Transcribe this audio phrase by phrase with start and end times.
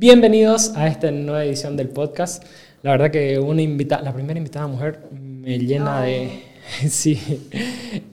[0.00, 2.42] Bienvenidos a esta nueva edición del podcast.
[2.80, 6.42] La verdad que una invita la primera invitada mujer me llena de...
[6.88, 7.20] Sí,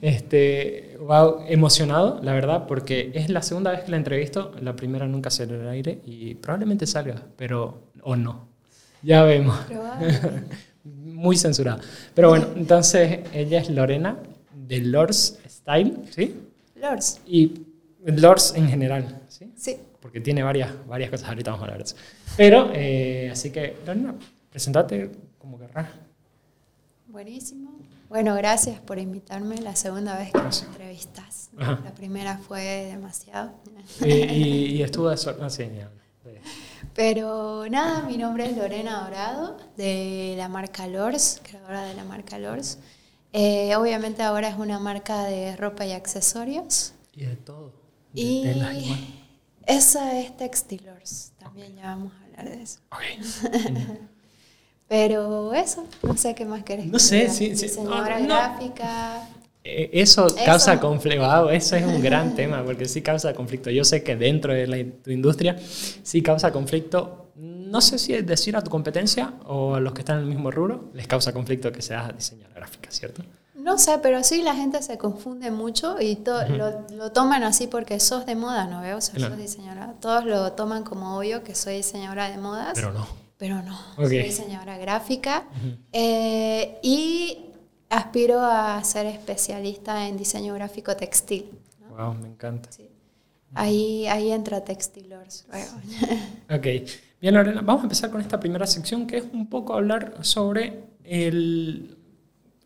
[0.02, 4.52] este, wow, emocionado, la verdad, porque es la segunda vez que la entrevisto.
[4.60, 8.48] La primera nunca salió al aire y probablemente salga, pero o no.
[9.02, 9.58] Ya vemos.
[10.84, 11.80] Muy censurada.
[12.12, 14.18] Pero bueno, entonces ella es Lorena
[14.54, 16.34] de Lors Style, ¿sí?
[16.74, 17.22] Lors.
[17.26, 17.62] Y
[18.04, 19.50] Lors en general, ¿sí?
[19.56, 19.78] Sí.
[20.00, 21.96] Porque tiene varias, varias cosas, ahorita vamos a hablar de eso.
[22.36, 24.14] Pero, eh, así que, Lorena,
[24.50, 25.88] presentate como querrás.
[27.08, 27.72] Buenísimo.
[28.08, 31.50] Bueno, gracias por invitarme la segunda vez que me entrevistas.
[31.58, 31.80] Ajá.
[31.84, 33.52] La primera fue demasiado.
[34.00, 35.42] Y, y, y estuvo de suerte.
[35.44, 35.90] Ah, sí, ya.
[36.94, 42.38] Pero nada, mi nombre es Lorena Dorado, de la marca Lors, creadora de la marca
[42.38, 42.78] Lors.
[43.32, 46.94] Eh, obviamente ahora es una marca de ropa y accesorios.
[47.14, 47.72] Y de todo.
[48.12, 48.76] De Y telas.
[49.68, 52.80] Esa es Textilors, también ya vamos a hablar de eso.
[54.88, 56.86] Pero eso, no sé qué más querés.
[56.86, 57.66] No sé, sí, sí.
[57.66, 58.34] Diseñadora No, no.
[58.34, 59.28] gráfica.
[59.62, 61.20] Eh, Eso causa conflicto.
[61.20, 63.68] Wow, eso es un gran tema porque sí causa conflicto.
[63.70, 65.56] Yo sé que dentro de la, tu industria
[66.02, 67.32] sí causa conflicto.
[67.36, 70.28] No sé si es decir a tu competencia o a los que están en el
[70.30, 73.22] mismo rubro les causa conflicto que seas diseñadora gráfica, ¿cierto?
[73.68, 77.66] No sé, pero sí la gente se confunde mucho y to- lo, lo toman así
[77.66, 78.96] porque sos de moda, ¿no veo?
[78.96, 79.34] O sea, Claro.
[79.34, 79.92] sos diseñadora.
[80.00, 82.72] Todos lo toman como obvio que soy diseñadora de modas.
[82.74, 83.06] Pero no.
[83.36, 85.44] Pero no, soy diseñadora gráfica
[85.92, 87.38] eh, y
[87.90, 91.50] aspiro a ser especialista en diseño gráfico textil.
[91.80, 91.94] ¿no?
[91.96, 92.72] Wow, me encanta.
[92.72, 92.88] Sí.
[93.54, 95.46] Ahí, ahí entra Textilors.
[95.50, 95.70] luego.
[96.50, 100.14] Ok, bien Lorena, vamos a empezar con esta primera sección que es un poco hablar
[100.22, 101.97] sobre el,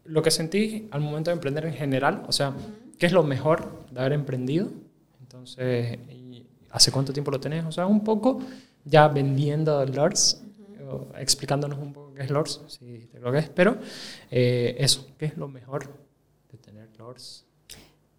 [0.05, 2.53] lo que sentís al momento de emprender en general, o sea,
[2.99, 4.69] qué es lo mejor de haber emprendido,
[5.21, 7.65] entonces, y ¿hace cuánto tiempo lo tenés?
[7.65, 8.41] O sea, un poco
[8.85, 10.43] ya vendiendo Lords,
[10.91, 13.77] o explicándonos un poco qué es Lords, si te lo que es, pero
[14.31, 15.89] eh, eso, ¿qué es lo mejor
[16.51, 17.45] de tener Lords?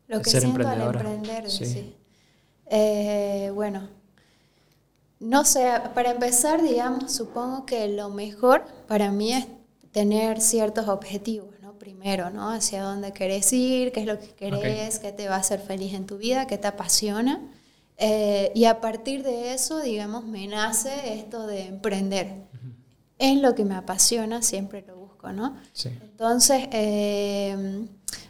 [0.08, 1.66] Lo que ser siento al emprender, Sí.
[1.66, 1.96] sí.
[2.68, 3.90] Eh, bueno,
[5.20, 9.48] no sé, para empezar, digamos, supongo que lo mejor para mí es
[9.92, 11.54] tener ciertos objetivos.
[11.84, 12.50] Primero, ¿no?
[12.50, 15.94] Hacia dónde querés ir, qué es lo que querés, qué te va a hacer feliz
[15.94, 17.42] en tu vida, qué te apasiona.
[17.98, 22.36] Eh, y a partir de eso, digamos, me nace esto de emprender.
[23.20, 25.58] Es lo que me apasiona, siempre lo busco, ¿no?
[25.74, 25.90] Sí.
[26.02, 27.86] Entonces, eh,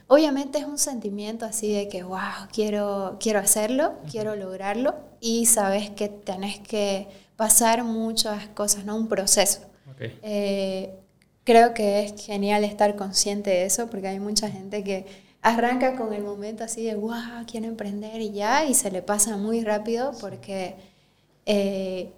[0.07, 5.91] obviamente es un sentimiento así de que, wow, quiero, quiero hacerlo, quiero lograrlo y sabes
[5.91, 8.95] que tenés que pasar muchas cosas, ¿no?
[8.95, 9.59] Un proceso.
[9.91, 10.01] Ok.
[10.23, 11.02] Eh,
[11.43, 15.05] creo que es genial estar consciente de eso porque hay mucha gente que
[15.41, 19.37] arranca con el momento así de, wow, quiero emprender y ya, y se le pasa
[19.37, 20.75] muy rápido porque
[21.45, 22.11] eh,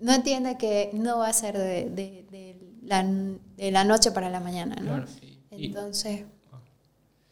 [0.00, 4.30] no entiende que no va a ser de, de- de la, de la noche para
[4.30, 4.82] la mañana, ¿no?
[4.82, 6.24] Claro, y- y- Entonces,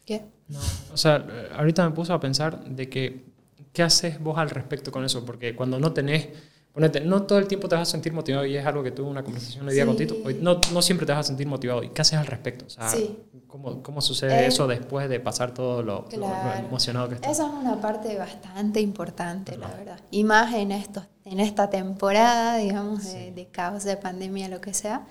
[0.05, 0.23] ¿qué?
[0.49, 0.59] No,
[0.93, 3.25] o sea, eh, ahorita me puse a pensar de que,
[3.73, 5.25] ¿qué haces vos al respecto con eso?
[5.25, 6.29] Porque cuando no tenés,
[6.73, 9.09] ponete, no todo el tiempo te vas a sentir motivado y es algo que tuve
[9.11, 9.89] una conversación hoy día Sí.
[9.89, 11.83] contigo, hoy- no, no siempre te vas a sentir motivado.
[11.83, 12.65] ¿Y qué haces al respecto?
[12.67, 13.19] O sea, Sí.
[13.49, 16.67] ¿cómo, ¿cómo sucede Eh, eso después de pasar todo lo, lo- lo Claro.
[16.67, 17.33] emocionado que estás?
[17.33, 19.99] Esa es una parte bastante importante, la verdad.
[20.13, 24.73] Y más en, estos, en esta temporada, digamos, de, de caos, de pandemia, lo que
[24.75, 25.07] sea.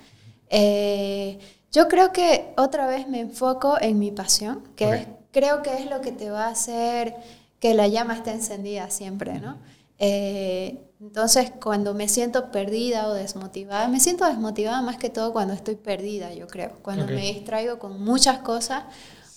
[0.48, 1.38] Eh,
[1.72, 4.92] yo creo que otra vez me enfoco en mi pasión, que Ok.
[4.94, 7.14] es- creo que es lo que te va a hacer
[7.60, 9.58] que la llama esté encendida siempre, ¿no?
[9.98, 15.54] Eh, entonces, cuando me siento perdida o desmotivada, me siento desmotivada más que todo cuando
[15.54, 16.72] estoy perdida, yo creo.
[16.82, 17.10] Cuando Ok.
[17.12, 18.84] me distraigo con muchas cosas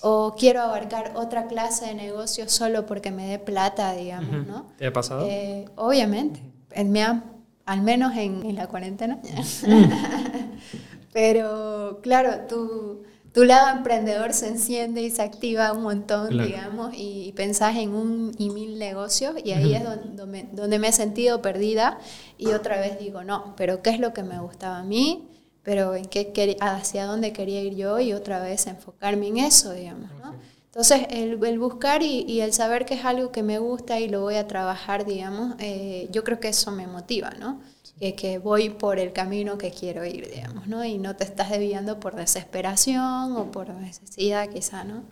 [0.02, 4.52] o quiero abarcar otra clase de negocio solo porque me dé plata, digamos, Ujú.
[4.52, 4.68] ¿no?
[4.78, 5.26] ¿Te ha pasado?
[5.30, 6.42] Eh, obviamente,
[6.72, 7.24] en- han-
[7.66, 9.20] al menos en, en la cuarentena.
[11.14, 16.48] Pero claro, tu, tu lado emprendedor se enciende y se activa un montón, Claro.
[16.48, 20.90] digamos, y, pensás en un y mil negocios y ahí es donde, donde, donde me
[20.90, 21.98] he sentido perdida
[22.38, 25.28] y otra vez digo, no, pero ¿qué es lo que me gustaba a mí?
[25.64, 29.72] Pero en qué, quer- hacia dónde quería ir yo y otra vez enfocarme en eso,
[29.74, 30.36] digamos, ¿no?
[30.66, 34.10] Entonces, el, el buscar y, y el saber que es algo que me gusta y
[34.10, 37.62] lo voy a trabajar, digamos, eh, yo creo que eso me motiva, ¿no?
[38.00, 40.84] Que, que voy por el camino que quiero ir, digamos, ¿no?
[40.84, 45.04] Y no te estás desviando por desesperación o por necesidad, quizá, ¿no?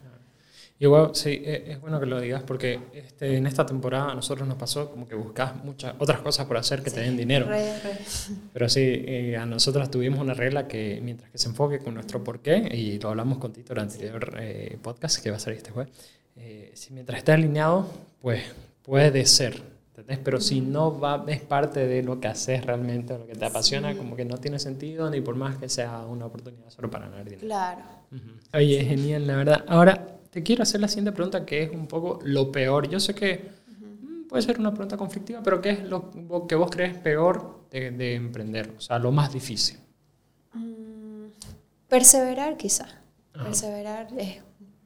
[0.81, 4.47] Igual, sí, eh, es bueno que lo digas porque este, en esta temporada a nosotros
[4.47, 7.45] nos pasó como que buscas muchas otras cosas por hacer que te den dinero.
[7.45, 7.99] Re, re.
[8.51, 12.23] Pero sí, eh, a nosotros tuvimos una regla que mientras que se enfoque con nuestro
[12.23, 15.57] porqué, y lo hablamos con Tito en el anterior eh, podcast que va a salir
[15.57, 15.93] este jueves,
[16.35, 17.87] eh, si mientras esté alineado,
[18.19, 18.41] pues
[18.81, 19.61] puede ser
[19.91, 20.19] ¿entendés?
[20.23, 23.95] Pero si no va, es parte de lo que haces realmente, lo que te apasiona,
[23.95, 27.25] como que no tiene sentido ni por más que sea una oportunidad solo para ganar
[27.25, 27.41] dinero.
[27.41, 27.81] Claro.
[28.53, 29.65] Oye, genial, la verdad.
[29.67, 32.89] Ahora, te quiero hacer la siguiente pregunta, que es un poco lo peor.
[32.89, 36.09] Yo sé que mm, puede ser una pregunta conflictiva, pero ¿qué es lo
[36.47, 38.73] que vos crees peor de, emprender?
[38.77, 39.77] O sea, lo más difícil.
[40.53, 41.25] Mm,
[41.89, 42.87] perseverar, quizá.
[43.33, 44.41] Perseverar es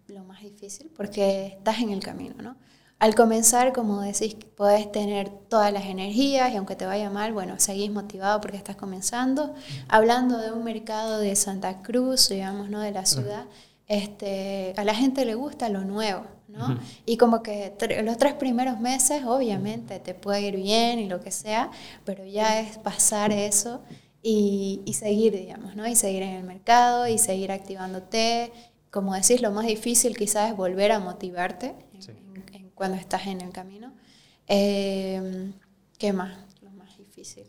[0.07, 2.57] lo más difícil porque estás en el camino, ¿no?
[2.97, 7.59] Al comenzar, como decís, puedes tener todas las energías y aunque te vaya mal, bueno,
[7.59, 9.53] seguís motivado porque estás comenzando.
[9.89, 12.79] Hablando de un mercado de Santa Cruz, digamos, ¿no?
[12.79, 13.45] De la ciudad,
[13.87, 16.79] este, a la gente le gusta lo nuevo, ¿no?
[17.05, 21.31] Y como que los tres primeros meses, obviamente, te puede ir bien y lo que
[21.31, 21.71] sea,
[22.05, 23.81] pero ya es pasar eso
[24.23, 25.85] y, y seguir, digamos, ¿no?
[25.85, 28.53] Y seguir en el mercado y seguir activándote
[28.89, 31.75] como decís, lo más difícil quizás es volver a motivarte
[32.75, 33.93] cuando estás en el camino.
[34.47, 35.51] Eh,
[35.97, 36.37] ¿Qué más?
[36.61, 37.45] Lo más difícil.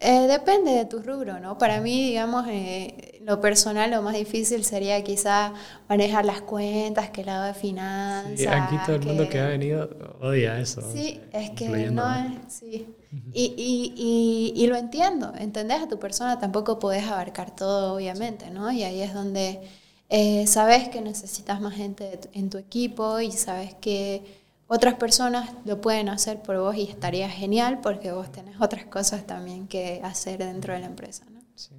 [0.00, 1.56] Eh, depende de tu rubro, ¿no?
[1.56, 5.52] Para mí, digamos, eh, lo personal, lo más difícil sería quizás
[5.88, 8.38] manejar las cuentas, que el lado de finanzas.
[8.38, 9.88] Sí, aquí todo el mundo que ha venido
[10.20, 10.82] odia eso.
[10.92, 12.86] Sí, es que no es, sí.
[13.32, 18.50] y, y, y, y, lo entiendo, entendés a tu persona, tampoco podés abarcar todo, obviamente,
[18.50, 18.70] ¿no?
[18.70, 19.62] Y ahí es donde
[20.08, 24.22] eh, sabes que necesitas más gente en tu equipo y sabes que
[24.66, 29.26] otras personas lo pueden hacer por vos y estaría genial porque vos tenés otras cosas
[29.26, 31.24] también que hacer dentro de la empresa.
[31.30, 31.40] ¿no?
[31.54, 31.74] Sí.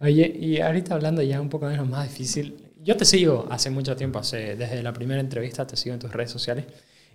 [0.00, 3.70] Oye, y ahorita hablando ya un poco de lo más difícil, yo te sigo hace
[3.70, 6.66] mucho tiempo, hace, desde la primera entrevista te sigo en tus redes sociales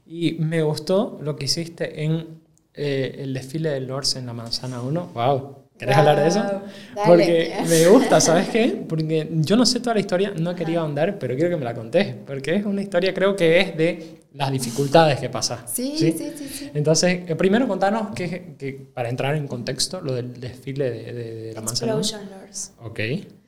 [0.05, 2.41] y me gustó lo que hiciste en
[2.73, 5.11] eh, el desfile de Lords en la Manzana 1.
[5.13, 5.55] ¡Wow!
[5.81, 6.61] ¿Querés hablar de eso?
[7.07, 8.85] Porque me gusta, ¿sabes qué?
[8.87, 11.73] Porque yo no sé toda la historia, no quería ahondar, pero quiero que me la
[11.73, 15.65] contés, porque es una historia, creo que es de las dificultades que pasa.
[15.65, 16.33] Sí, sí, sí.
[16.37, 21.13] sí, Entonces, eh, primero contanos, que, que, para entrar en contexto, lo del desfile de,
[21.13, 21.93] de, la manzana.
[21.93, 22.73] Explosion Lords.
[22.83, 22.99] Ok,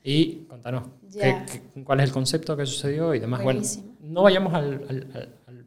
[0.03, 0.85] y contanos
[1.83, 3.43] cuál es el concepto que sucedió y demás.
[3.43, 3.61] Bueno,
[4.01, 5.07] no vayamos al, al,
[5.45, 5.65] al,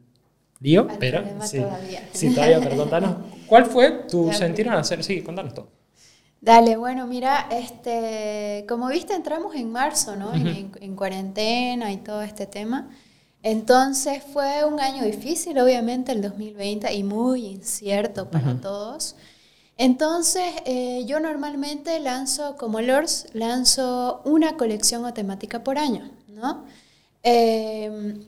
[0.59, 2.09] lío, pero sí, todavía.
[2.11, 3.15] sí, todavía, pero contanos,
[3.45, 5.01] ¿cuál fue tu sentir al hacer?
[5.01, 5.76] Sí, contanos todo.
[6.47, 10.33] Dale, bueno, mira, este, como viste, entramos en marzo, ¿no?
[10.33, 12.89] en, cuarentena y todo este tema.
[13.43, 19.17] Entonces fue un año difícil, obviamente, el 2020 y muy incierto para todos.
[19.75, 26.63] Entonces, eh, yo normalmente lanzo, como LORS, lanzo una colección o temática por año, ¿no?
[27.23, 28.23] Em,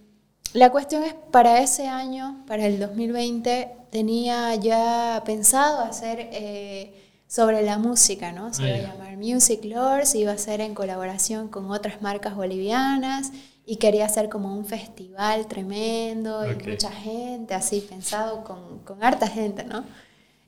[0.51, 6.27] la cuestión es, para ese año, para el 2020, tenía ya pensado hacer...
[6.33, 6.98] Eh,
[7.29, 8.51] sobre la música, ¿no?
[8.51, 13.31] Se iba a llamar Music Lords, iba a ser en colaboración con otras marcas bolivianas
[13.67, 19.27] y quería hacer como un festival tremendo y mucha gente, así pensado con, con harta
[19.27, 19.83] gente, ¿no?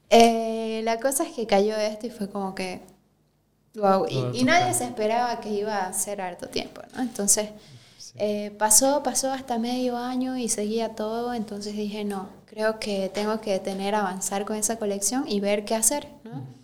[0.10, 2.82] Eh, la cosa es que cayó esto y fue como que,
[3.76, 7.04] wow, y, nadie se esperaba que iba a ser harto tiempo, ¿no?
[7.04, 7.50] Entonces,
[8.16, 13.40] eh, pasó, pasó hasta medio año y seguía todo, entonces dije, no, creo que tengo
[13.40, 16.61] que tener, avanzar con esa colección y ver qué hacer, ¿no?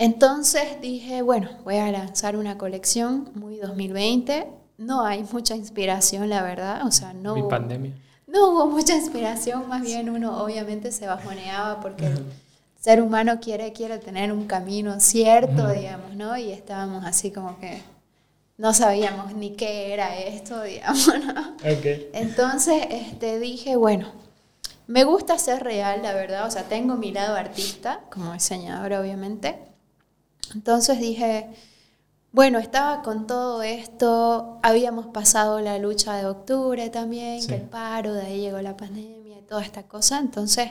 [0.00, 4.46] Entonces dije, bueno, voy a lanzar una colección muy 2020.
[4.78, 6.86] No hay mucha inspiración, la verdad.
[6.86, 7.34] O sea, no.
[7.34, 7.92] hubo, pandemia.
[8.26, 12.24] No hubo mucha inspiración, más bien uno obviamente se bajoneaba porque el
[12.80, 16.34] ser humano quiere, quiere tener un camino cierto, digamos, ¿no?
[16.38, 17.82] Y estábamos así como que
[18.56, 21.56] no sabíamos ni qué era esto, digamos, ¿no?
[22.14, 24.10] Entonces este, dije, bueno,
[24.86, 26.46] me gusta ser real, la verdad.
[26.46, 29.69] O sea, tengo mi lado artista, como diseñadora, obviamente.
[30.54, 31.48] Entonces dije,
[32.32, 38.14] bueno, estaba con todo esto, habíamos pasado la lucha de octubre también, que el paro,
[38.14, 40.70] de ahí llegó la pandemia y toda esta cosa, entonces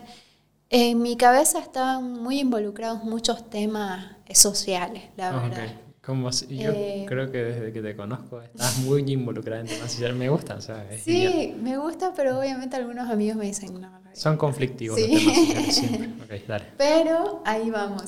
[0.69, 5.88] en mi cabeza estaban muy involucrados muchos temas sociales, la ah, verdad.
[6.01, 10.17] Como yo eh, creo que desde que te conozco estás muy involucrada en temas sociales.
[10.17, 13.99] Me gusta, o sea, Sí, me gusta, pero obviamente algunos amigos me dicen no.
[14.13, 16.09] Son conflictivos los temas sociales siempre.
[16.29, 16.65] Okay, dale.
[16.77, 18.03] Pero ahí vamos.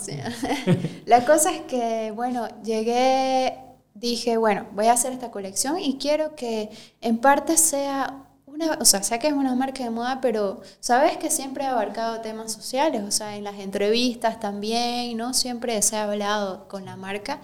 [1.05, 3.57] La cosa es que, bueno, llegué,
[3.95, 6.69] dije, bueno, voy a hacer esta colección y quiero que
[7.01, 11.17] en parte sea una, o sea, sé que es una marca de moda, pero sabes
[11.17, 15.33] que siempre he abarcado temas sociales, o sea, en las entrevistas también, ¿no?
[15.33, 17.41] Siempre se ha hablado con la marca.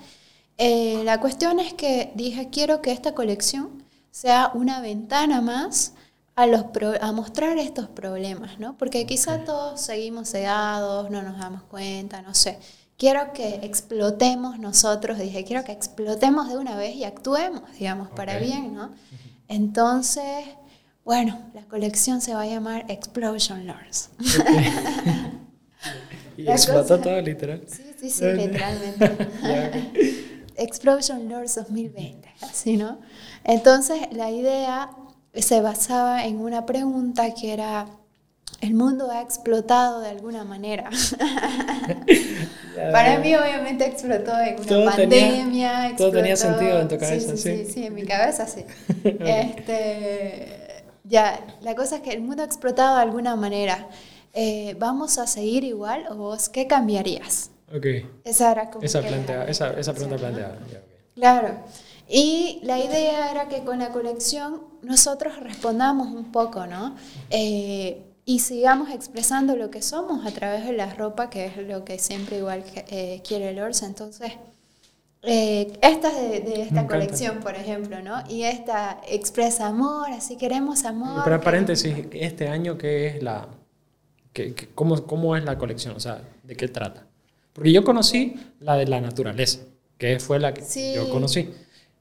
[0.57, 5.93] Eh, la cuestión es que dije, quiero que esta colección sea una ventana más
[6.35, 6.65] a, los
[7.01, 8.77] a mostrar estos problemas, ¿no?
[8.77, 12.57] Porque quizá todos seguimos cegados, no nos damos cuenta, no sé.
[12.97, 18.39] Quiero que explotemos nosotros, dije, quiero que explotemos de una vez y actuemos, digamos, para
[18.39, 18.91] bien, ¿no?
[19.47, 20.45] Entonces,
[21.05, 24.09] bueno, la colección se va a llamar Explosion Lords.
[26.37, 27.61] y La explotó cosa- todo, literal.
[27.67, 29.27] Sí, sí, sí, literalmente.
[30.57, 32.99] Explosion Lords 2020, así, ¿no?
[33.43, 34.89] Entonces, la idea
[35.33, 37.85] se basaba en una pregunta que era,
[38.61, 40.89] ¿el mundo ha explotado de alguna manera?
[42.91, 44.97] Para mí, obviamente, explotó en una Todo tenía-
[45.31, 45.93] pandemia.
[45.97, 47.65] todo tenía explotó- sentido en tu Sí, cabeza, sí, sí.
[47.65, 48.65] sí, sí, en mi cabeza sí.
[49.03, 53.87] este, ya, la cosa es que el mundo ha explotado de alguna manera.
[54.33, 57.49] Eh, ¿Vamos a seguir igual o vos qué cambiarías?
[57.75, 57.85] Ok.
[58.23, 60.21] Esa era como Esa, plantea, la- esa, esa pregunta ¿no?
[60.21, 60.57] planteada.
[60.71, 60.85] ya, ok.
[61.15, 61.57] Claro.
[62.09, 66.95] Y la idea era que con la colección nosotros respondamos un poco, ¿no?
[67.29, 71.83] Eh, y sigamos expresando lo que somos a través de la ropa, que es lo
[71.83, 73.81] que siempre igual eh, quiere Lors.
[73.83, 74.33] Entonces,
[75.23, 78.23] eh, esta es de, de esta colección, por ejemplo, ¿no?
[78.29, 81.21] Y esta expresa amor, así queremos amor.
[81.25, 83.47] Pero paréntesis, este año, ¿qué es la.
[84.31, 85.95] qué- qué- cómo, ¿Cómo es la colección?
[85.95, 87.06] O sea, ¿de qué trata?
[87.57, 89.61] Porque yo conocí la de la naturaleza,
[89.97, 90.93] que fue la que Sí.
[90.95, 91.49] yo conocí.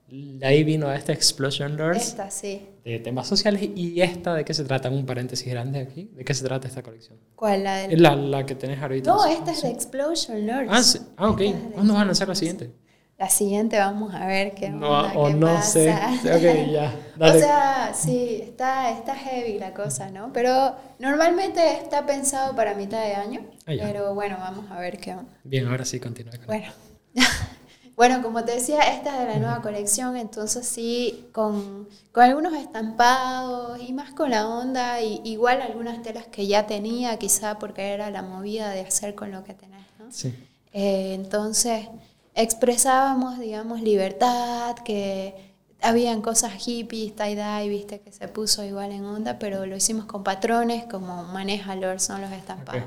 [0.09, 2.61] De ahí vino esta Explosion Lords Esta, sí.
[2.85, 3.63] de temas sociales.
[3.75, 4.91] ¿Y esta de qué se trata?
[4.91, 6.11] Un paréntesis grande aquí.
[6.15, 7.19] ¿De qué se trata esta colección?
[7.35, 7.65] ¿Cuál?
[7.65, 8.03] La del...
[8.03, 9.11] La, la que tenés ahorita.
[9.11, 10.69] No, esta es de Explosion Lords.
[10.71, 10.99] Ah, sí.
[11.17, 11.41] ah, ok.
[11.73, 12.71] ¿Cuándo van a hacer la siguiente?
[13.19, 15.71] La siguiente vamos a ver qué No, onda, o qué no pasa.
[15.71, 15.91] sé.
[16.35, 16.95] Ok, ya.
[17.17, 17.39] Dale.
[17.39, 20.33] O sea, sí, está, está heavy la cosa, ¿no?
[20.35, 23.41] Pero normalmente está pensado para mitad de año.
[23.67, 25.33] Ah, pero bueno, vamos a ver qué onda.
[25.45, 26.33] Bien, ahora sí continúa.
[26.37, 26.71] con- Bueno.
[27.97, 32.53] bueno, como te decía, esta es de la nueva colección, entonces sí, con, con algunos
[32.53, 37.93] estampados y más con la onda, y, igual algunas telas que ya tenía, quizá porque
[37.95, 40.13] era la movida de hacer con lo que tenés, ¿no?
[40.13, 40.35] Sí.
[40.75, 41.89] Eh, entonces
[42.37, 45.35] expresábamos, digamos, libertad, que
[45.81, 50.23] habían cosas hippies, tie-dye, viste, que se puso igual en onda, pero lo hicimos con
[50.23, 52.85] patrones como maneja Lord, son los estampados.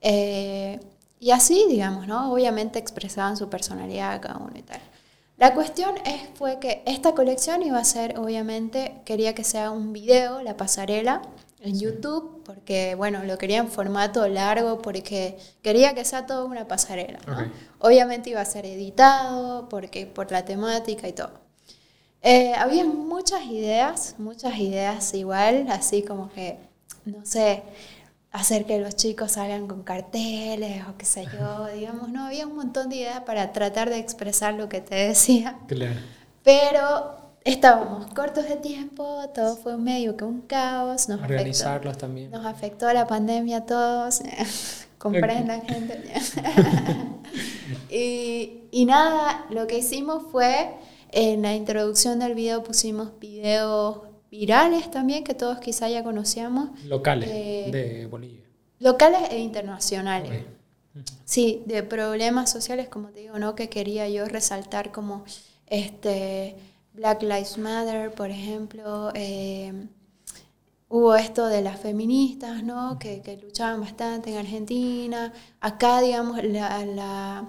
[0.00, 0.78] Eh,
[1.18, 2.32] y así, digamos, ¿no?
[2.32, 4.80] Obviamente expresaban su personalidad cada uno y tal.
[5.38, 9.92] La cuestión es, fue que esta colección iba a ser, obviamente, quería que sea un
[9.92, 11.22] video, la pasarela,
[11.62, 16.66] en YouTube, porque, bueno, lo quería en formato largo, porque quería que sea todo una
[16.68, 17.32] pasarela, ¿no?
[17.34, 17.48] Ok.
[17.78, 21.30] Obviamente iba a ser editado, porque, por la temática y todo.
[22.22, 26.58] Eh, había muchas ideas, muchas ideas igual, así como que,
[27.04, 27.62] no sé,
[28.30, 32.56] hacer que los chicos salgan con carteles o qué sé yo, digamos, no, había un
[32.56, 36.00] montón de ideas para tratar de expresar lo que te decía, Claro.
[36.44, 42.30] pero estábamos cortos de tiempo, todo fue medio que un caos, nos afectó, Organizarlos también.
[42.30, 44.20] nos afectó la pandemia a todos,
[44.98, 46.00] comprendan gente.
[47.90, 50.70] y, y nada, lo que hicimos fue,
[51.10, 57.28] en la introducción del video pusimos videos virales también, que todos quizá ya conocíamos, Locales
[57.30, 58.44] Eh, de Bolivia.
[58.78, 60.44] locales e internacionales.
[61.24, 63.54] Sí, de problemas sociales, como te digo, ¿no?
[63.54, 65.24] Que quería yo resaltar como
[65.66, 66.54] este
[66.94, 69.10] Black Lives Matter, por ejemplo.
[69.14, 69.88] eh,
[70.88, 72.98] hubo esto de las feministas, ¿no?
[72.98, 75.32] Que, que luchaban bastante en Argentina.
[75.60, 77.48] Acá, digamos, la- la-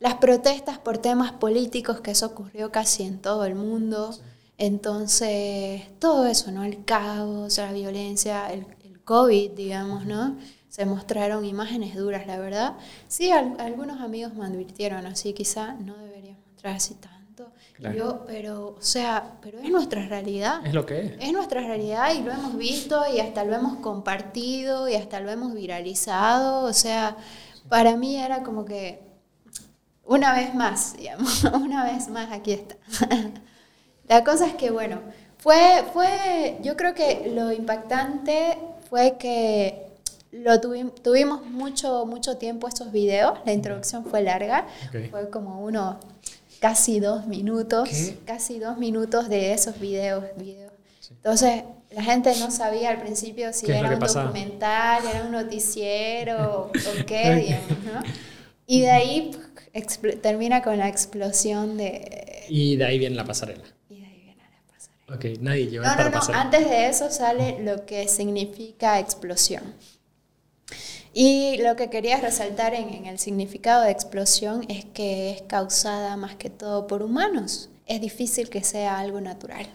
[0.00, 4.10] las protestas por temas políticos, que eso ocurrió casi en todo el mundo.
[4.58, 6.64] Entonces, todo eso, ¿no?
[6.64, 10.36] El caos, la violencia, el, el COVID, digamos, ¿no?
[10.68, 12.76] Se mostraron imágenes duras, la verdad.
[13.08, 17.21] Sí, al- algunos amigos me advirtieron, así quizá no debería mostrar así tanto.
[17.82, 17.96] Claro.
[17.98, 20.64] Yo, pero, o sea, pero es nuestra realidad.
[20.64, 21.12] Es lo que es.
[21.20, 25.30] Es nuestra realidad y lo hemos visto y hasta lo hemos compartido y hasta lo
[25.30, 26.62] hemos viralizado.
[26.64, 27.16] O sea,
[27.68, 29.00] para mí era como que
[30.04, 32.76] una vez más, digamos, una vez más aquí está.
[34.08, 35.00] La cosa es que, bueno,
[35.38, 38.58] fue, fue, yo creo que lo impactante
[38.90, 39.86] fue que
[40.30, 44.66] lo tuvi- tuvimos mucho, mucho tiempo estos videos, la introducción fue larga,
[45.10, 45.98] fue como uno,
[46.62, 48.18] casi dos minutos, ¿Qué?
[48.24, 50.24] casi dos minutos de esos videos.
[50.36, 50.72] videos.
[51.00, 51.14] Sí.
[51.14, 54.26] Entonces, la gente no sabía al principio si ¿Qué es lo era un pasaba?
[54.26, 56.72] documental, era un noticiero o
[57.06, 58.02] qué, digamos, ¿no?
[58.66, 59.30] Y de ahí
[60.22, 62.44] termina con la explosión de...
[62.48, 63.64] Y de ahí viene la pasarela.
[63.88, 65.16] Y de ahí viene la pasarela.
[65.16, 69.62] Ok, nadie lleva No, esta no, no, antes de eso sale lo que significa explosión.
[71.14, 76.16] Y lo que quería resaltar en, en el significado de explosión es que es causada
[76.16, 77.68] más que todo por humanos.
[77.86, 79.66] Es difícil que sea algo natural.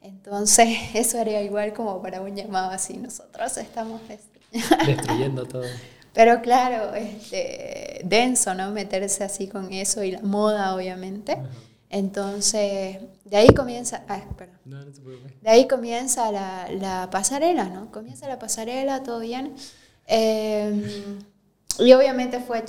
[0.00, 2.96] Entonces, eso haría igual como para un llamado así.
[2.96, 4.00] Nosotros estamos...
[4.08, 4.30] dest-
[4.86, 5.64] Destruyendo todo.
[6.12, 8.70] Pero claro, este, denso, ¿no?
[8.70, 11.36] Meterse así con eso y la moda, obviamente.
[11.90, 14.04] Entonces, de ahí comienza...
[14.08, 14.56] Ah, perdón.
[14.64, 14.92] No, no.
[15.42, 17.90] De ahí comienza la, la pasarela, ¿no?
[17.90, 19.54] Comienza la pasarela, todo bien.
[20.06, 21.16] Eh,
[21.78, 22.64] y obviamente fue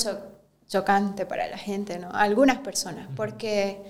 [0.68, 2.10] chocante para la gente, ¿no?
[2.12, 3.82] Algunas personas, porque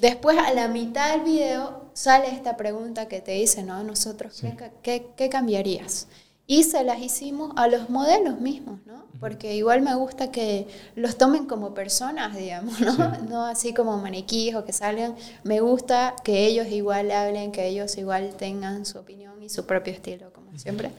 [0.00, 3.82] después a la mitad del video sale esta pregunta que te dice, ¿no?
[3.82, 4.42] Nosotros,
[4.82, 6.08] ¿qué, qué cambiarías?
[6.50, 9.04] Y se las hicimos a los modelos mismos, ¿no?
[9.20, 10.66] Porque igual me gusta que
[10.96, 12.92] los tomen como personas, digamos, ¿no?
[13.28, 15.14] No así como maniquíes o que salgan.
[15.44, 19.92] Me gusta que ellos igual hablen, que ellos igual tengan su opinión y su propio
[19.92, 20.90] estilo, como siempre.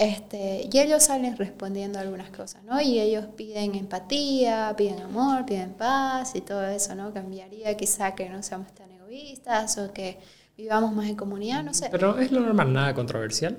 [0.00, 2.80] Este, y ellos salen respondiendo algunas cosas, ¿no?
[2.80, 7.12] Y ellos piden empatía, piden amor, piden paz y todo eso, ¿no?
[7.12, 10.16] Cambiaría quizá que no seamos tan egoístas o que
[10.56, 11.90] vivamos más en comunidad, no sé.
[11.90, 13.58] Pero es lo normal, nada controversial.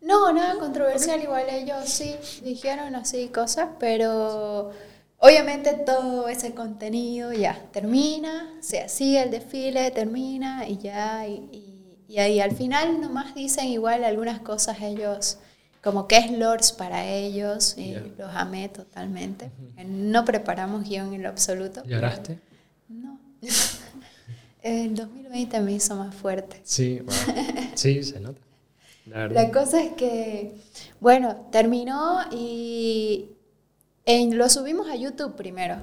[0.00, 4.70] No, nada controversial, igual ellos sí dijeron así cosas, pero
[5.18, 12.18] obviamente todo ese contenido ya termina, se sigue el desfile, termina y ya, y, y,
[12.18, 15.40] ahí al final nomás dicen igual algunas cosas ellos,
[15.84, 19.50] como que es Lords para ellos, y los amé totalmente.
[19.86, 21.84] No preparamos guion en lo absoluto.
[21.84, 22.38] ¿Lloraste?
[22.88, 23.20] No.
[24.62, 26.58] el 2020 me hizo más fuerte.
[26.64, 27.02] Sí,
[27.74, 28.40] sí, se nota.
[29.04, 30.54] La, cosa es que,
[31.00, 33.28] bueno, terminó y
[34.06, 35.76] en, lo subimos a YouTube primero.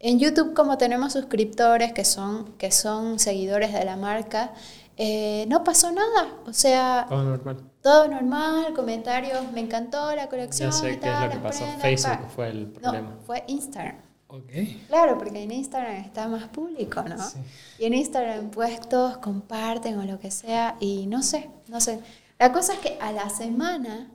[0.00, 4.52] En YouTube, como tenemos suscriptores que son, que son seguidores de la marca,
[4.96, 6.28] eh, no pasó nada.
[6.46, 7.70] O sea, todo normal.
[7.82, 10.70] Todo normal, comentarios, me encantó la colección.
[10.70, 11.64] Ya sé qué es lo que pasó.
[11.80, 13.10] Facebook fue el problema.
[13.10, 13.96] No, fue Instagram.
[14.26, 14.84] Okay.
[14.88, 17.22] Claro, porque en Instagram está más público, ¿no?
[17.22, 17.38] Sí.
[17.78, 22.00] Y en Instagram pues todos comparten o lo que sea y no sé, no sé.
[22.38, 24.10] La cosa es que a la semana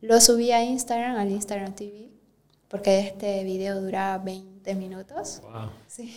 [0.00, 2.10] lo subí a Instagram, al Instagram TV,
[2.68, 5.42] porque este video duraba 20 minutos.
[5.42, 5.70] Wow.
[5.88, 6.16] Sí.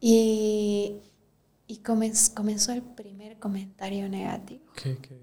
[0.00, 0.96] Y,
[1.70, 4.64] y comenzó el primer comentario negativo.
[4.74, 5.16] ¿Qué, qué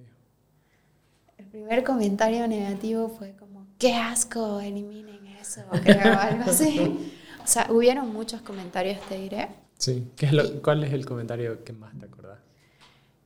[1.38, 7.12] El primer comentario negativo fue como, qué asco, eliminen eso, o algo así.
[7.44, 9.48] O sea, hubieron muchos comentarios, te diré.
[9.78, 10.12] Sí.
[10.17, 12.39] ¿Qué es lo, ¿Cuál es el comentario que más te acordás?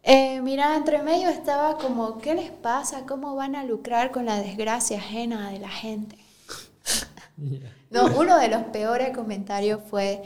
[0.04, 3.08] Eh, mira, entre medio estaba como, ¿qué les pasa?
[3.08, 6.18] ¿Cómo van a lucrar con la desgracia ajena de la gente?
[7.90, 10.22] No, uno de los peores comentarios fue,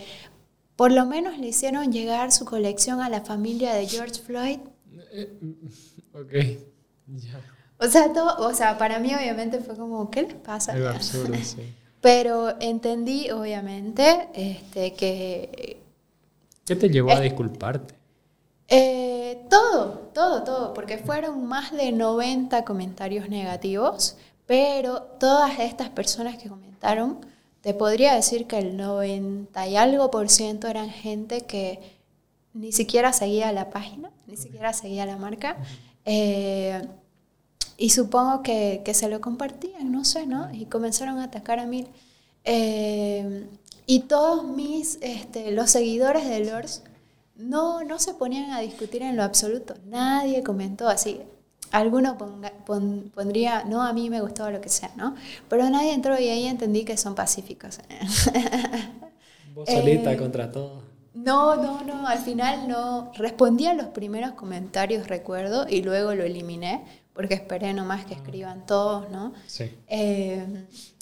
[0.75, 4.59] por lo menos le hicieron llegar su colección a la familia de George Floyd.
[5.11, 5.37] Eh,
[6.13, 6.31] ok,
[7.07, 7.39] ya.
[7.77, 10.73] O sea, todo, o sea, para mí obviamente fue como, ¿qué les pasa?
[10.89, 11.73] Absurdo, sí.
[12.01, 15.81] Pero entendí, obviamente, este, que...
[16.65, 17.95] ¿Qué te llevó a disculparte?
[18.67, 26.37] Eh, todo, todo, todo, porque fueron más de 90 comentarios negativos, pero todas estas personas
[26.37, 27.25] que comentaron,
[27.65, 31.79] te podría decir que el 90 y algo por ciento eran gente que
[32.53, 35.57] ni siquiera seguía la página, ni siquiera seguía la marca.
[36.05, 36.79] Eh,
[37.75, 40.53] y supongo que, que, se lo compartían, no sé, ¿no?
[40.53, 41.87] Y comenzaron a atacar a mí.
[42.43, 43.47] Eh,
[43.87, 46.83] y todos mis, este, los seguidores de Lors
[47.35, 49.73] no, no se ponían a discutir en lo absoluto.
[49.87, 51.19] Nadie comentó así.
[51.75, 52.17] Alguno
[52.65, 55.13] pondría, no, a mí me gustaba lo que sea, ¿no?
[55.49, 57.79] Pero nadie entró y ahí entendí que son pacíficos.
[59.53, 60.83] Vos solita eh, contra todo.
[61.13, 63.11] No, no, no, al final no.
[63.17, 68.17] Respondí a los primeros comentarios, recuerdo, y luego lo eliminé, porque esperé nomás que ah.
[68.17, 69.33] escriban todos, ¿no?
[69.45, 69.69] Sí.
[69.87, 70.45] Eh,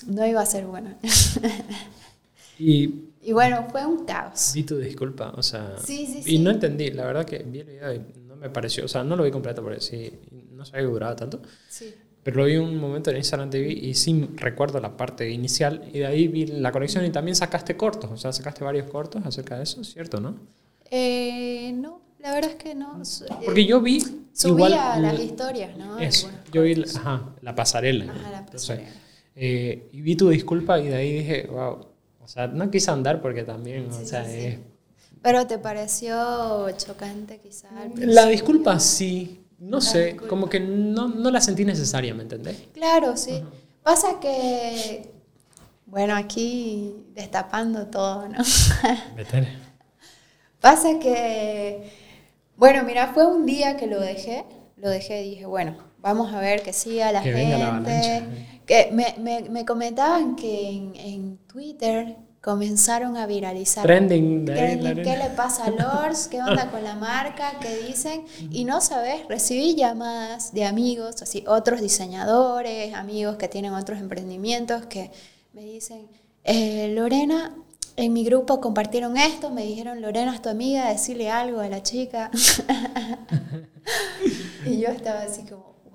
[0.08, 0.96] no iba a ser bueno.
[2.58, 4.52] y y bueno, fue un caos.
[4.54, 5.76] Vi tu disculpa, o sea.
[5.78, 6.36] Sí, sí, sí.
[6.36, 8.02] Y no entendí, la verdad que vi el video y
[8.44, 10.12] me pareció, o sea, no lo vi completo porque sí,
[10.52, 11.42] no sabía que duraba tanto.
[11.70, 11.96] Sí.
[12.22, 16.00] Pero lo vi un momento en Instagram TV y sí recuerdo la parte inicial y
[16.00, 19.58] de ahí vi la conexión y también sacaste cortos, o sea, sacaste varios cortos acerca
[19.58, 20.36] de eso, ¿cierto, no?
[20.92, 23.02] Eh, no, la verdad es que no.
[23.46, 24.04] Porque yo vi.
[24.34, 26.00] Subía las historias, ¿no?
[26.00, 28.12] Eso, yo vi ajá, la pasarela.
[28.12, 28.90] Ajá, la pasarela.
[29.36, 33.22] eh, y vi tu disculpa y de ahí dije, wow o sea, no quise andar
[33.22, 34.58] porque también, o sea, es...
[35.24, 37.72] Pero te pareció chocante quizás.
[37.96, 42.58] La disculpa sí, no sé, como que no, no, la sentí necesaria, ¿me entendés?
[42.74, 43.42] Claro, sí.
[43.82, 45.10] Pasa que,
[45.86, 48.38] bueno, aquí destapando todo, ¿no?
[50.60, 51.90] Pasa que,
[52.58, 54.44] bueno, mira, fue un día que lo dejé,
[54.76, 57.56] lo dejé y dije, bueno, vamos a ver que siga la que gente.
[57.56, 57.84] Venga la
[58.66, 63.86] que me, me, me comentaban que en, en, Twitter comenzaron a viralizar.
[63.86, 64.46] Trending.
[64.46, 66.28] ¿Qué le pasa a Lors?
[66.28, 67.54] ¿Qué onda con la marca?
[67.62, 68.26] ¿Qué dicen?
[68.52, 74.86] Y no sabes, recibí llamadas de amigos, así otros diseñadores, amigos que tienen otros emprendimientos
[74.88, 75.10] que
[75.54, 76.10] me dicen,
[76.44, 77.56] eh, Lorena,
[77.96, 81.82] en mi grupo compartieron esto, me dijeron, Lorena es tu amiga, decirle algo a la
[81.82, 82.30] chica.
[84.66, 85.94] y yo estaba así como, wow,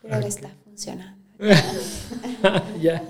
[0.00, 1.16] creo que está funcionando.
[2.82, 3.00] ya.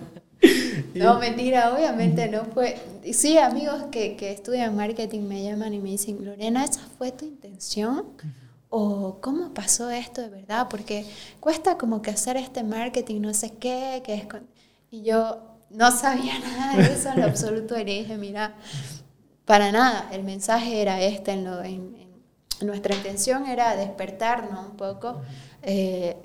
[0.95, 2.77] No, mentira, obviamente no fue.
[3.13, 7.25] Sí, amigos que, que estudian marketing me llaman y me dicen, Lorena, ¿esa fue tu
[7.25, 8.07] intención?
[8.71, 11.07] o cómo pasó esto de verdad, porque
[11.41, 14.25] cuesta como que hacer este marketing, no sé qué, que es
[14.91, 15.39] y yo
[15.71, 18.55] no sabía nada de eso en lo absoluto y le dije, mira,
[19.45, 21.97] para nada, el mensaje era este, en, lo, en,
[22.61, 25.23] nuestra intención era despertarnos un poco,
[25.63, 26.17] eh,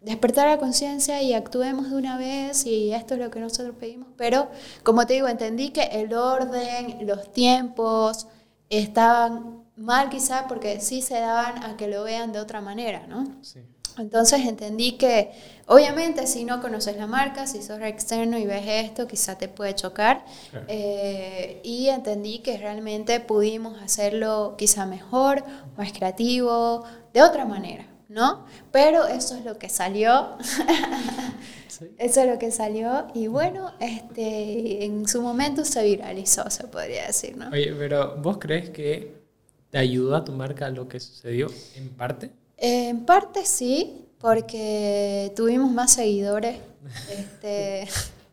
[0.00, 4.08] despertar la conciencia y actuemos de una vez y esto es lo que nosotros pedimos,
[4.16, 4.48] pero
[4.82, 8.26] como te digo, entendí que el orden, los tiempos
[8.70, 13.24] estaban mal quizás porque sí se daban a que lo vean de otra manera, ¿no?
[13.42, 13.60] Sí.
[13.98, 15.30] Entonces entendí que
[15.66, 19.74] obviamente si no conoces la marca, si sos externo y ves esto, quizá te puede
[19.74, 20.24] chocar.
[20.68, 25.44] Eh, y entendí que realmente pudimos hacerlo quizá mejor,
[25.76, 28.44] más creativo, de otra manera, ¿no?
[28.72, 30.36] Pero eso es lo que salió.
[31.96, 37.06] Eso es lo que salió y bueno, este, en su momento se viralizó, se podría
[37.06, 37.48] decir, ¿no?
[37.48, 39.14] Oye, pero ¿vos crees que
[39.70, 41.46] te ayudó a tu marca lo que sucedió
[41.76, 42.32] en parte?
[42.58, 46.58] En parte sí, porque tuvimos más seguidores.
[47.10, 47.88] Este,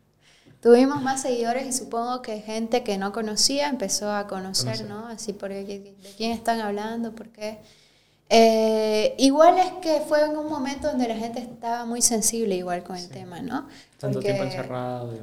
[0.62, 5.08] tuvimos más seguidores y supongo que gente que no conocía empezó a conocer, ¿no?
[5.08, 7.14] Así, porque, ¿de quién están hablando?
[7.14, 7.60] ¿Por qué?
[8.30, 12.84] Eh, igual es que fue en un momento donde la gente estaba muy sensible igual
[12.84, 13.68] con el tema, ¿no?
[14.00, 15.14] Tanto tiempo encerrado.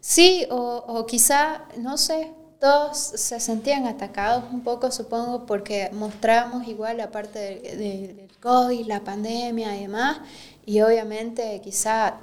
[0.00, 6.68] Sí, o, o quizá, no sé, todos se sentían atacados un poco, supongo, porque mostramos
[6.68, 10.18] igual la parte del COVID, la pandemia y demás,
[10.64, 12.20] y obviamente quizá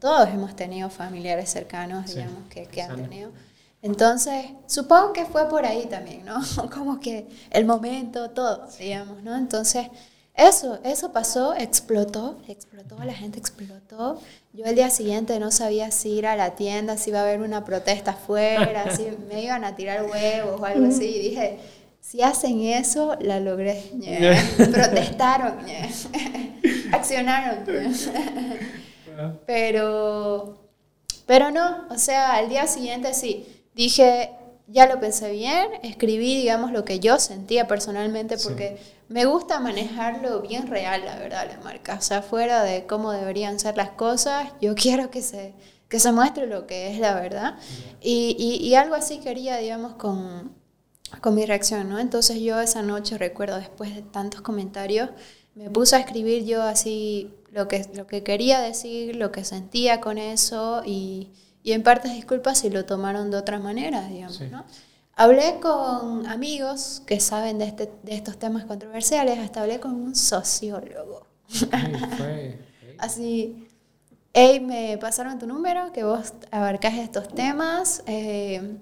[0.00, 3.32] todos hemos tenido familiares cercanos, digamos, que, que han tenido.
[3.82, 6.40] Entonces, supongo que fue por ahí también, ¿no?
[6.72, 9.36] Como que el momento, todo, digamos, ¿no?
[9.36, 9.88] Entonces,
[10.34, 14.20] eso, eso pasó, explotó, explotó, la gente explotó.
[14.52, 17.40] Yo el día siguiente no sabía si ir a la tienda, si iba a haber
[17.40, 21.04] una protesta afuera, si me iban a tirar huevos o algo así.
[21.04, 21.58] Y dije,
[22.00, 23.82] si hacen eso, la logré.
[24.56, 25.58] Protestaron,
[26.92, 27.58] accionaron.
[29.44, 30.56] pero,
[31.26, 34.30] pero no, o sea, al día siguiente sí, dije,
[34.66, 40.40] ya lo pensé bien, escribí, digamos, lo que yo sentía personalmente, porque me gusta manejarlo
[40.40, 41.96] bien real, la verdad, la marca.
[41.98, 45.54] O sea, fuera de cómo deberían ser las cosas, yo quiero que se,
[45.88, 47.58] que se muestre lo que es la verdad.
[48.00, 50.52] Y, y, algo así quería, digamos, con,
[51.20, 51.98] con mi reacción, ¿no?
[51.98, 55.10] Entonces yo esa noche, recuerdo, después de tantos comentarios,
[55.54, 60.00] me puse a escribir yo así lo que, lo que quería decir, lo que sentía
[60.00, 61.30] con eso y,
[61.62, 64.64] y en partes disculpas si lo tomaron de otra manera, digamos, ¿no?
[65.14, 70.14] Hablé con amigos que saben de, este, de estos temas controversiales, hasta hablé con un
[70.16, 71.26] sociólogo.
[72.98, 73.68] Así,
[74.32, 78.02] hey, me pasaron tu número, que vos abarcás estos temas.
[78.06, 78.78] Eh,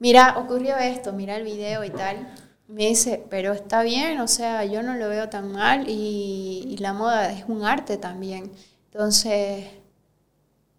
[0.00, 2.34] mira, ocurrió esto, mira el video y tal.
[2.66, 6.76] Me dice, pero está bien, o sea, yo no lo veo tan mal y, y
[6.78, 8.50] la moda es un arte también.
[8.92, 9.66] Entonces,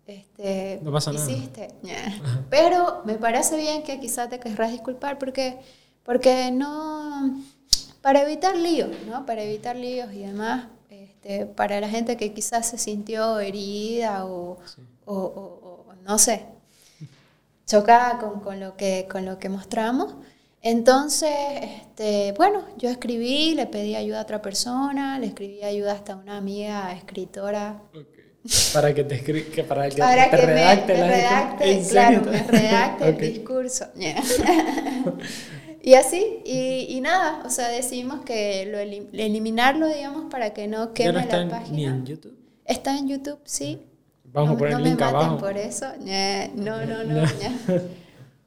[0.07, 1.25] este, no pasa nada.
[2.49, 5.59] Pero me parece bien que quizás te querrás disculpar porque,
[6.03, 7.41] porque no,
[8.01, 9.25] para evitar líos, ¿no?
[9.25, 14.57] Para evitar líos y demás, este, para la gente que quizás se sintió herida o,
[15.05, 16.45] o, no sé,
[17.65, 20.15] chocada con, con, lo que, con lo que mostramos.
[20.63, 26.13] Entonces, este, bueno, yo escribí, le pedí ayuda a otra persona, le escribí ayuda hasta
[26.13, 27.81] a una amiga escritora.
[28.73, 30.01] Para que te escriba, para que te
[30.45, 30.93] redacte,
[31.89, 33.86] claro, me redacte el discurso.
[35.84, 40.93] y así, y, y, nada, o sea, decidimos que lo eliminarlo, digamos, para que no
[40.93, 41.75] queme no está la página.
[41.75, 42.36] Ni en YouTube?
[42.65, 43.80] Está en YouTube, sí.
[44.34, 45.38] Vamos a poner el link me abajo.
[45.38, 45.86] por eso.
[46.56, 47.25] No, no, no.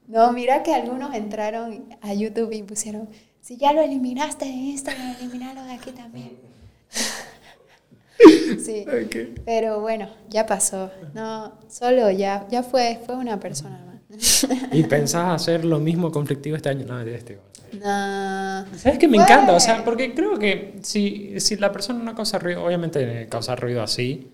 [0.09, 0.33] No.
[0.33, 3.09] mira que algunos entraron a YouTube y pusieron,
[3.41, 6.33] si ya lo eliminaste de Instagram, eliminalo de aquí también.
[8.65, 8.85] Sí.
[9.45, 10.91] Pero bueno, ya pasó.
[11.15, 13.95] No, solo ya, ya fue, fue una persona más.
[14.73, 16.87] ¿Y pensás hacer lo mismo conflictivo este año?
[16.87, 17.39] No, este.
[17.73, 18.65] No.
[18.77, 19.53] ¿Sabes que me encanta?
[19.53, 23.83] O sea, porque creo que si, si la persona no causa ruido, obviamente causar ruido
[23.83, 24.31] así,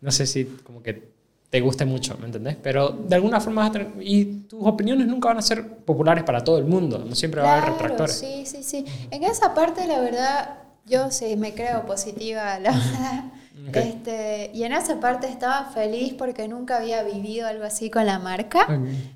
[0.00, 1.16] no sé si como que
[1.50, 2.56] te guste mucho, ¿me entendés?
[2.62, 6.24] Pero de alguna forma vas a tener, y tus opiniones nunca van a ser populares
[6.24, 8.18] para todo el mundo, no siempre va a haber retractores.
[8.18, 8.84] Sí, sí, sí.
[9.10, 13.24] En esa parte, la verdad, yo sí me creo positiva, la verdad.
[13.72, 18.18] Este, y en esa parte estaba feliz porque nunca había vivido algo así con la
[18.18, 18.66] marca.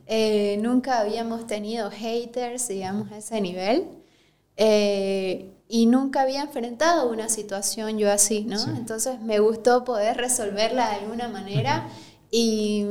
[0.06, 3.86] Eh, nunca habíamos tenido haters, digamos, a ese nivel.
[4.56, 8.60] Eh, y nunca había enfrentado una situación yo así, ¿no?
[8.76, 11.88] Entonces me gustó poder resolverla de alguna manera.
[12.30, 12.84] Y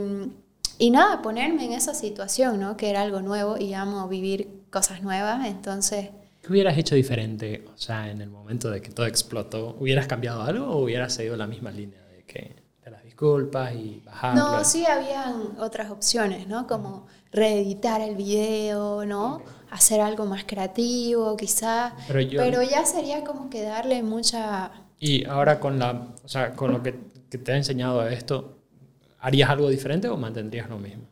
[0.81, 2.77] y nada, ponerme en esa situación, ¿no?
[2.77, 6.09] Que era algo nuevo y amo vivir cosas nuevas, entonces...
[6.41, 7.65] ¿Qué hubieras hecho diferente?
[7.73, 11.35] O sea, en el momento de que todo explotó, ¿hubieras cambiado algo o hubieras seguido
[11.35, 14.35] la misma línea de que te las disculpas y bajar?
[14.35, 16.65] No, sí habían otras opciones, ¿no?
[16.65, 19.41] Como reeditar el video, ¿no?
[19.69, 21.93] Hacer algo más creativo, quizá.
[22.07, 24.71] Pero, Pero ya sería como que darle mucha...
[24.99, 26.99] Y ahora con, la, o sea, con lo que,
[27.29, 28.57] que te ha enseñado esto,
[29.19, 31.03] ¿harías algo diferente o mantendrías lo mismo?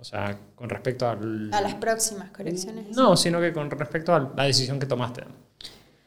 [0.00, 1.52] O sea, con respecto al...
[1.52, 2.96] A las próximas colecciones.
[2.96, 5.24] No, sino que con respecto a la decisión que tomaste.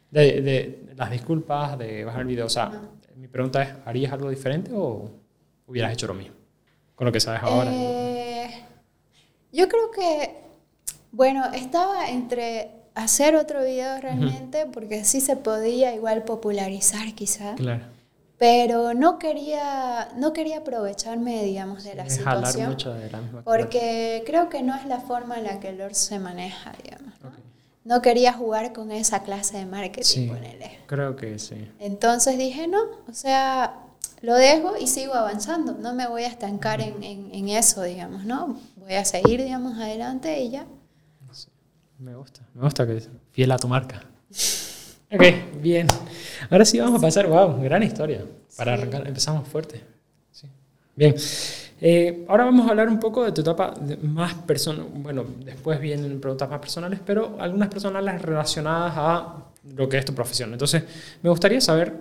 [0.10, 2.48] De, de las disculpas, de bajar el video.
[2.48, 2.72] O sea,
[3.16, 5.12] mi pregunta es, ¿harías algo diferente o
[5.68, 6.36] hubieras hecho lo mismo?
[6.96, 7.72] Con lo que sabes ahora.
[7.72, 8.64] Eh,
[9.52, 10.38] yo creo que,
[11.12, 17.54] bueno, estaba entre hacer otro video realmente, porque sí se podía igual popularizar quizá.
[17.56, 17.93] Claro
[18.38, 22.70] pero no quería, no quería aprovecharme, digamos, de la situación.
[22.70, 25.96] Mucho de la misma porque creo que no es la forma en la que Lord
[25.96, 27.14] se maneja, digamos.
[27.86, 28.02] ¿no?
[28.02, 30.32] quería jugar con esa clase de marketing, sí,
[30.88, 31.70] Creo que sí.
[31.80, 33.84] Entonces dije, no, o sea,
[34.22, 35.74] lo dejo y sigo avanzando.
[35.74, 38.58] No me voy a estancar en, en, eso, digamos, ¿no?
[38.78, 40.66] Voy a seguir, digamos, adelante y ya.
[42.00, 44.04] Me gusta, me gusta que fiel a tu marca.
[45.14, 45.22] Ok,
[45.62, 45.86] bien.
[46.50, 48.26] Ahora sí vamos a pasar, wow, gran historia.
[48.58, 49.80] Para arrancar, empezamos fuerte.
[50.32, 50.48] Sí.
[50.96, 51.14] Bien.
[51.80, 54.88] Eh, ahora vamos a hablar un poco de tu etapa más personal.
[54.92, 59.36] Bueno, después vienen preguntas más personales, pero algunas personales relacionadas a
[59.76, 60.52] lo que es tu profesión.
[60.52, 60.84] Entonces,
[61.22, 61.94] me gustaría saber,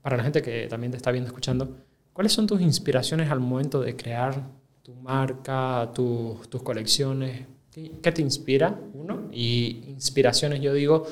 [0.00, 1.68] para la gente que también te está viendo, escuchando,
[2.14, 4.40] ¿cuáles son tus inspiraciones al momento de crear
[4.82, 7.42] tu marca, tus colecciones?
[8.02, 8.76] ¿Qué te inspira?
[8.94, 9.28] Uno.
[9.32, 11.06] Y inspiraciones, yo digo,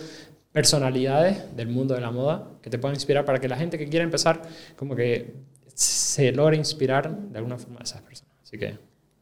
[0.56, 3.90] personalidades del mundo de la moda que te puedan inspirar para que la gente que
[3.90, 4.40] quiera empezar
[4.74, 5.34] como que
[5.74, 8.32] se logre inspirar de alguna forma a esas personas.
[8.42, 8.78] Así que...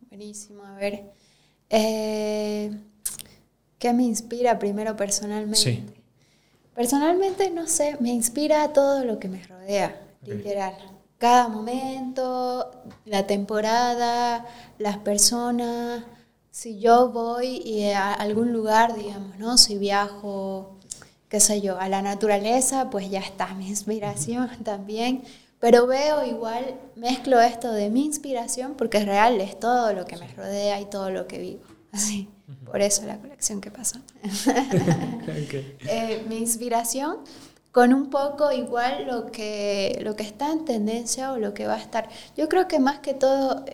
[0.08, 1.10] Buenísimo, a ver.
[1.70, 2.70] Eh,
[3.80, 5.58] ¿Qué me inspira primero personalmente?
[5.58, 5.84] Sí.
[6.72, 10.76] Personalmente, no sé, me inspira todo lo que me rodea, literal.
[11.18, 12.70] Cada momento,
[13.06, 14.46] la temporada,
[14.78, 16.04] las personas.
[16.52, 19.58] Si yo voy a algún lugar, digamos, ¿no?
[19.58, 20.78] Si viajo
[21.34, 25.24] qué sé yo, a la naturaleza, pues ya está mi inspiración también.
[25.58, 30.16] Pero veo igual, mezclo esto de mi inspiración porque es real, es todo lo que
[30.16, 31.62] me rodea y todo lo que vivo.
[31.92, 32.28] Así,
[32.64, 33.98] por eso la colección que pasó.
[35.88, 37.18] Eh, mi inspiración
[37.72, 41.74] con un poco igual lo que, lo que está en tendencia o lo que va
[41.74, 42.08] a estar.
[42.36, 43.64] Yo creo que más que todo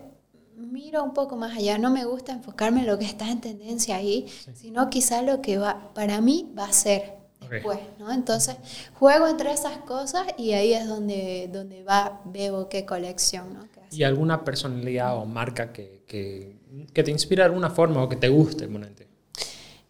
[0.55, 3.97] miro un poco más allá, no me gusta enfocarme en lo que está en tendencia
[3.97, 7.20] ahí, sino quizá lo que va, para mí va a ser
[7.51, 8.11] después, ¿no?
[8.11, 8.55] Entonces,
[8.93, 13.71] juego entre esas cosas y ahí es donde, donde va, veo qué colección, ¿no?
[13.91, 16.55] ¿Y alguna personalidad o marca que, que,
[16.93, 19.05] que, te inspire de alguna forma o que te guste, Monente?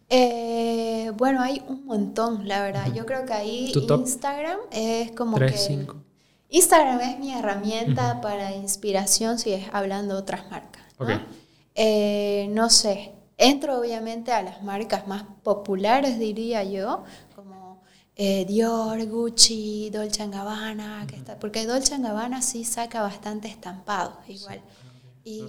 [0.08, 2.92] Eh, bueno, hay un montón, la verdad.
[2.92, 5.54] Yo creo que ahí Instagram es como que...
[6.50, 10.82] Instagram es mi herramienta para inspiración si es hablando de otras marcas.
[10.98, 11.20] ¿no?
[11.74, 17.04] Eh, no sé, entro obviamente a las marcas más populares, diría yo,
[18.16, 24.60] eh, Dior, Gucci, Dolce Gabbana, que está, porque Dolce Gabbana sí saca bastante estampado igual.
[25.24, 25.46] Y,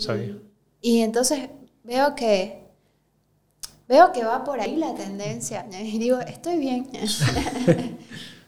[0.81, 1.49] y entonces
[1.83, 2.63] veo que
[3.87, 6.89] veo que va por ahí la tendencia y digo, estoy bien.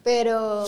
[0.02, 0.64] pero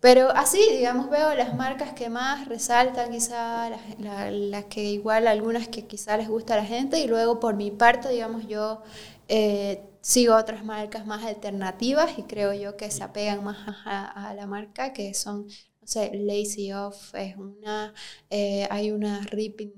[0.00, 5.86] pero así, digamos, veo las marcas que más resaltan quizá, las, que igual algunas que
[5.86, 8.82] quizá les gusta a la gente y luego por mi parte, digamos, yo
[9.28, 14.46] eh, sigo otras marcas más alternativas y creo yo que se apegan más a, la
[14.46, 15.48] marca, que son,
[15.80, 17.92] no sé, Lazy Off es una,
[18.30, 19.72] eh, hay una Ripping,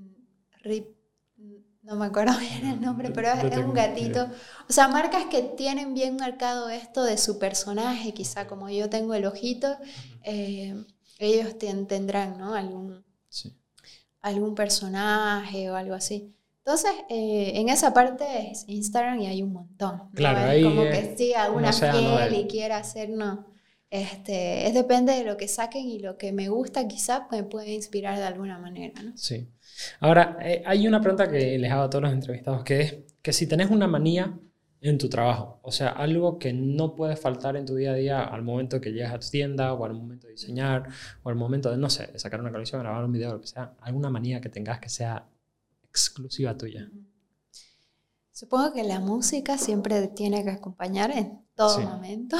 [0.61, 0.85] Rip,
[1.81, 4.29] no me acuerdo bien el nombre, pero es, un gatito.
[4.69, 9.15] O sea, marcas que tienen bien marcado esto de su personaje, quizá como yo tengo
[9.15, 9.77] el ojito,
[10.23, 10.75] eh,
[11.17, 12.53] ellos tendrán, ¿no?
[12.53, 13.03] Algún,
[14.21, 16.35] algún personaje o algo así.
[16.65, 20.09] Entonces, eh, en esa parte es Instagram y hay un montón.
[20.13, 23.47] Claro, ahí Como que sí, alguna piel y quiera hacer, no.
[23.89, 27.73] Este, es depende de lo que saquen y lo que me gusta quizás me puede
[27.73, 29.17] inspirar de alguna manera, ¿no?
[29.17, 29.49] Sí.
[29.99, 33.33] Ahora, eh, hay una pregunta que les hago a todos los entrevistados, que es que
[33.33, 34.37] si tenés una manía
[34.81, 38.23] en tu trabajo, o sea, algo que no puede faltar en tu día a día
[38.23, 40.87] al momento que llegas a tu tienda o al momento de diseñar
[41.23, 43.47] o al momento de, no sé, de sacar una colección, grabar un video, lo que
[43.47, 45.27] sea, alguna manía que tengas que sea
[45.89, 46.89] exclusiva tuya?
[48.31, 52.37] Supongo que la música siempre tiene que acompañar en todo momento.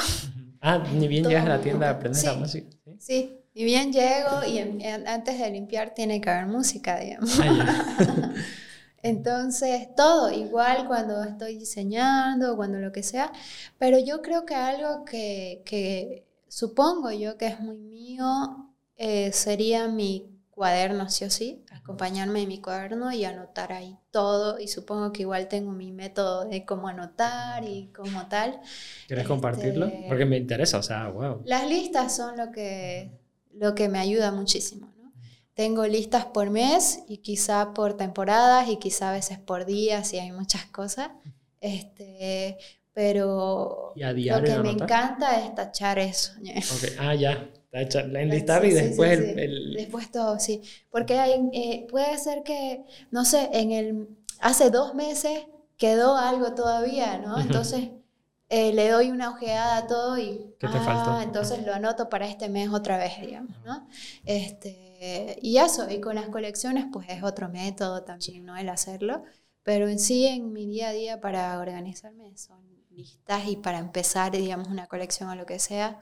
[0.61, 2.69] Ah, ni bien llegas a la tienda a aprender la música.
[2.97, 3.35] ¿sí?
[3.55, 7.37] ni bien llego y antes de limpiar tiene que haber música, digamos.
[7.41, 8.33] Ah,
[9.01, 13.31] Entonces, todo, igual cuando estoy diseñando, cuando lo que sea,
[13.77, 19.87] pero yo creo que algo que, que supongo yo que es muy mío eh, sería
[19.87, 24.59] mi cuaderno, sí o sí, acompañarme en mi cuaderno y anotar ahí todo.
[24.59, 28.59] Y supongo que igual tengo mi método de cómo anotar y cómo tal.
[29.07, 29.85] ¿Quieres compartirlo?
[29.85, 31.43] Este, Porque me interesa, o sea, wow.
[31.45, 33.09] Las listas son lo que,
[33.53, 34.93] lo que me ayuda muchísimo.
[35.01, 35.13] ¿no?
[35.53, 40.19] Tengo listas por mes y quizá por temporadas y quizá a veces por días y
[40.19, 41.11] hay muchas cosas.
[41.61, 42.57] Este,
[42.91, 46.33] pero ¿Y a lo que me encanta es tachar eso.
[46.37, 47.47] Ok, Ah, ya.
[47.71, 49.39] Tacha- La enlistar y Sí, sí, después sí, el, sí.
[49.39, 50.61] el- Después todo, sí.
[50.89, 54.07] Porque hay, eh, puede ser que, no sé, en el,
[54.39, 55.45] hace dos meses
[55.77, 57.39] quedó algo todavía, ¿no?
[57.39, 57.89] Entonces
[58.49, 61.21] eh, le doy una ojeada a todo y, ¿Qué te ah, faltó?
[61.21, 63.87] entonces lo anoto para este mes otra vez, digamos, ¿no?
[64.25, 68.57] Este, y eso, y con las colecciones, pues es otro método también, ¿no?
[68.57, 69.23] El hacerlo.
[69.63, 74.31] Pero en sí, en mi día a día para organizarme son listas y para empezar,
[74.31, 76.01] digamos, una colección o lo que sea,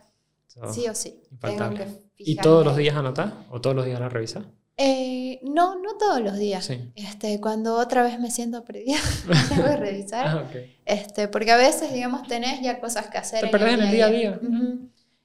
[0.72, 1.22] sí o sí.
[1.40, 1.86] Tengo que
[2.18, 3.32] ¿Y todos los días anotas?
[3.50, 4.44] ¿O todos los días la revisas?
[4.76, 6.64] Eh, no, no todos los días.
[6.64, 6.92] Sí.
[6.94, 8.98] Este, cuando otra vez me siento perdida,
[9.48, 10.26] tengo que revisar.
[10.26, 10.50] Ah.
[10.84, 13.40] Este, porque a veces, digamos, tenés ya cosas que hacer.
[13.40, 14.40] Te perdés en el día a día.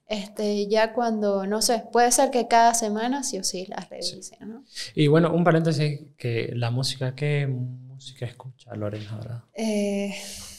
[0.07, 4.37] Este, ya cuando, no sé, puede ser que cada semana sí o sí las revise,
[4.41, 4.63] ¿no?
[4.93, 9.47] Y bueno, un paréntesis, que la música, ¿qué música escucha Lorena Dorado?
[9.53, 10.13] Eh,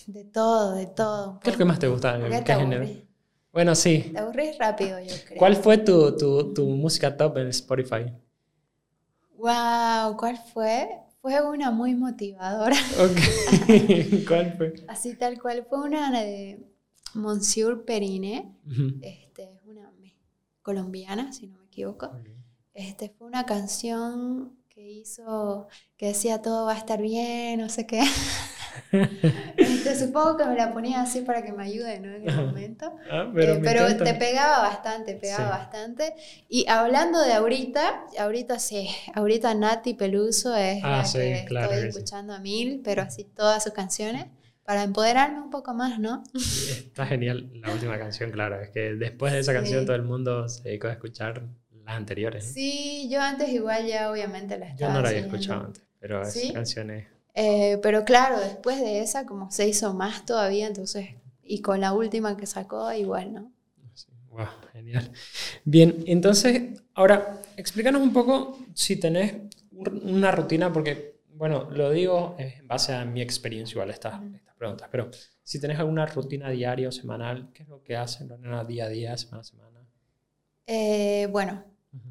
[0.06, 1.40] de todo, de todo.
[1.40, 2.18] ¿Qué es lo que más te gusta?
[2.18, 2.86] ¿Por qué ¿Qué te género?
[3.54, 4.10] Bueno, sí.
[4.12, 5.38] Te aburrís rápido, yo creo.
[5.38, 8.12] ¿Cuál fue tu, tu, tu música top en Spotify?
[9.36, 10.88] Wow, ¿cuál fue?
[11.22, 12.76] Fue una muy motivadora.
[12.98, 14.26] Ok.
[14.28, 14.74] ¿Cuál fue?
[14.88, 15.64] Así tal cual.
[15.70, 16.66] Fue una de
[17.14, 18.56] Monsieur Perine.
[19.00, 19.92] Este, es una
[20.62, 22.10] colombiana, si no me equivoco.
[22.72, 27.86] Este, fue una canción que hizo, que decía todo va a estar bien, no sé
[27.86, 28.02] qué.
[29.56, 32.14] Este, supongo que me la ponía así para que me ayude, ¿no?
[32.14, 32.92] En el momento.
[33.10, 35.58] Ah, Eh, pero me pero te pegaba bastante, pegaba Sí.
[35.58, 36.14] bastante.
[36.48, 41.72] Y hablando de ahorita, ahorita sí, ahorita Nati Peluso es Ah, la sí, que claro
[41.72, 41.98] estoy que sí.
[41.98, 44.26] escuchando a mil, pero así todas sus canciones,
[44.64, 46.22] para empoderarme un poco más, ¿no?
[46.34, 48.60] Está genial la última canción, claro.
[48.60, 49.86] Es que después de esa canción Sí.
[49.86, 51.42] todo el mundo se dedicó a escuchar
[51.84, 52.46] las anteriores.
[52.46, 52.52] ¿no?
[52.54, 56.24] Sí, yo antes igual ya obviamente la Yo estaba no la había escuchado antes, pero
[56.24, 56.52] ¿Sí?
[56.56, 57.13] es...
[57.34, 61.10] Eh, pero claro, después de esa como se hizo más todavía, entonces,
[61.42, 63.52] y con la última que sacó igual, ¿no?
[64.30, 65.10] Wow, genial.
[65.64, 69.34] Bien, entonces, ahora, explícanos un poco si tenés
[69.72, 74.54] un- una rutina, porque, bueno, lo digo en base a mi experiencia igual estas, estas
[74.56, 75.10] preguntas, pero
[75.42, 78.88] si tenés alguna rutina diaria o semanal, ¿qué es lo que hacen Lorena día a
[78.88, 79.80] día, semana a semana?
[80.66, 81.64] Eh, bueno,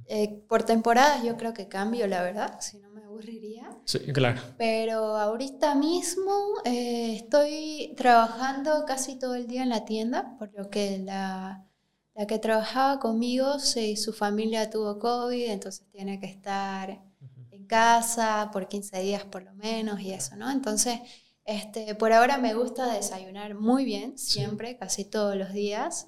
[0.05, 3.69] eh, por temporadas yo creo que cambio, la verdad, si no me aburriría.
[3.85, 4.41] Sí, claro.
[4.57, 6.31] Pero ahorita mismo
[6.65, 11.65] eh, estoy trabajando casi todo el día en la tienda, por lo que la,
[12.15, 17.01] la que trabajaba conmigo, se- su familia tuvo COVID, entonces tiene que estar
[17.51, 20.49] en casa por 15 días por lo menos y eso, ¿no?
[20.51, 20.99] Entonces,
[21.45, 24.33] este, por ahora me gusta desayunar muy bien, Sí.
[24.39, 26.07] siempre, casi todos los días.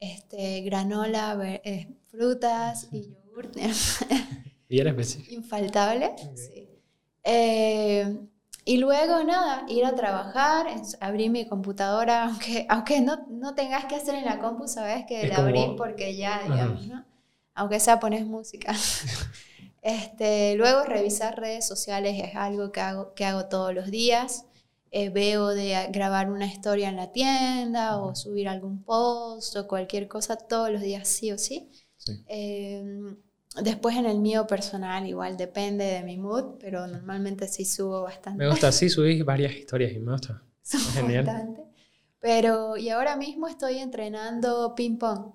[0.00, 3.50] Este, granola, ver- eh, frutas y yogur.
[4.72, 5.34] Bien específico.
[5.34, 6.06] Infaltable.
[6.06, 6.34] Ok.
[6.34, 6.68] sí.
[7.24, 8.16] Eh,
[8.64, 10.66] y luego, nada, ir a trabajar,
[11.00, 15.24] abrir mi computadora, aunque, aunque no, no tengas que hacer en la compu, sabes que
[15.24, 17.04] Es la como- abrís porque ya, digamos, ¿no?
[17.54, 18.72] Aunque sea pones música.
[19.82, 24.46] este, luego, revisar redes sociales es algo que hago, que hago todos los días.
[24.90, 30.08] Eh, veo de grabar una historia en la tienda o subir algún post o cualquier
[30.08, 31.70] cosa todos los días, sí o sí.
[31.98, 32.24] Sí.
[32.26, 32.82] Eh,
[33.62, 38.42] después en el mío personal igual depende de mi mood, pero normalmente sí subo bastante.
[38.44, 40.42] Me gusta, sí, subís varias historias y me gusta.
[40.62, 41.24] Subo genial.
[41.26, 41.62] bastante.
[42.20, 45.32] Pero, y ahora mismo estoy entrenando ping pong,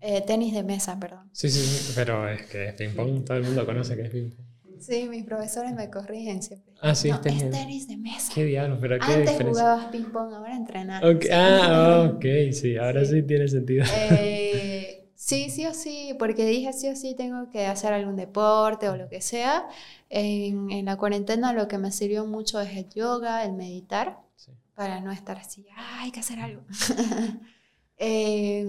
[0.00, 1.28] eh, tenis de mesa, perdón.
[1.32, 4.10] Sí, sí, sí, pero es que es ping pong, todo el mundo conoce que es
[4.10, 4.46] ping pong.
[4.80, 6.74] Sí, mis profesores me corrigen siempre.
[6.80, 8.32] Ah, sí, no, es tenis es de- tenis de mesa.
[8.34, 8.78] ¿Qué diablos?
[8.80, 9.48] ¿Pero qué Antes diferencia?
[9.62, 11.02] jugabas ping pong, ahora entrenas.
[11.02, 11.28] Ok, Sí.
[11.32, 13.22] Ah, ok, sí, ahora sí, Sí.
[13.22, 13.84] tiene sentido.
[13.94, 14.95] Eh,
[15.26, 18.96] sí, sí o sí, porque dije sí o sí tengo que hacer algún deporte o
[18.96, 19.68] lo que sea.
[20.10, 24.52] En, en la cuarentena lo que me sirvió mucho es el yoga, el meditar, Sí.
[24.74, 26.62] para no estar así, "Ah, hay que hacer algo.
[27.98, 28.68] Eh,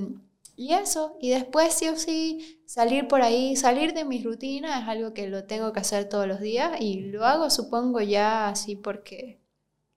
[0.55, 4.87] y eso, y después sí o sí salir por ahí, salir de mi rutina es
[4.87, 8.75] algo que lo tengo que hacer todos los días y lo hago supongo ya así
[8.77, 9.39] porque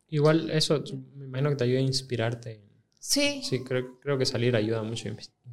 [0.09, 0.83] Igual eso
[1.15, 2.61] me imagino que te ayuda a inspirarte.
[3.01, 5.09] Sí, Sí, creo, creo que salir ayuda mucho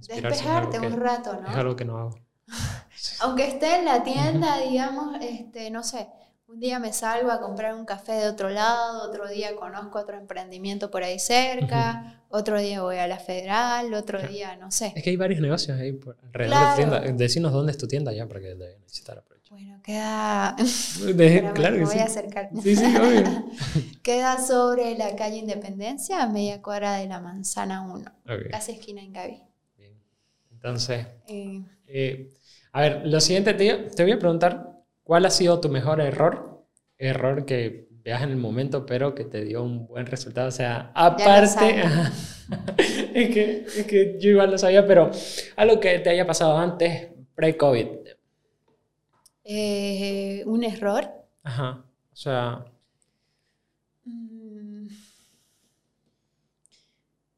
[0.07, 1.47] despejarte que- un rato, ¿no?
[1.49, 2.19] Es algo que no hago.
[3.21, 6.07] Aunque esté en la tienda, digamos, este, no sé,
[6.49, 10.17] Un día me salgo a comprar un café de otro lado, otro día conozco otro
[10.17, 14.93] emprendimiento por ahí cerca, otro día voy a la federal, otro día no sé.
[14.95, 16.99] Es que hay varios negocios ahí por alrededor de tu tienda.
[17.17, 19.36] Decinos dónde es tu tienda ya para que necesitar aprovechar.
[19.49, 20.55] Bueno, queda.
[21.53, 21.99] claro me que voy sí.
[21.99, 22.49] a acercar.
[22.61, 23.23] Sí, sí, obvio.
[24.03, 29.01] queda sobre la calle Independencia, a media cuadra de la Manzana 1, Ok, casi esquina
[29.01, 29.41] en Gaby.
[29.77, 29.93] bien.
[30.51, 32.33] Entonces, Eh, eh,
[32.73, 36.65] a ver, lo siguiente, te, te voy a preguntar, ¿cuál ha sido tu mejor error?
[36.97, 40.47] Error que veas en el momento, pero que te dio un buen resultado.
[40.47, 41.81] O sea, aparte...
[43.13, 45.11] es, que, es que yo igual lo sabía, pero
[45.55, 47.87] algo que te haya pasado antes, pre-COVID.
[49.47, 51.09] Eh, un error.
[51.43, 51.85] Ajá.
[52.11, 52.65] O sea,
[54.07, 54.87] Mm,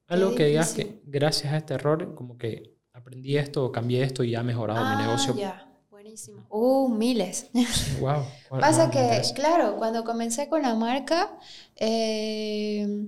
[0.07, 4.23] algo que digas que gracias a este error, como que aprendí esto o cambié esto
[4.23, 5.35] y ha mejorado mi ah, negocio.
[5.35, 6.45] ya, buenísimo.
[6.49, 7.49] Uh, miles.
[7.99, 8.23] Wow.
[8.59, 11.37] Pasa que, claro, cuando comencé con la marca,
[11.75, 13.07] eh,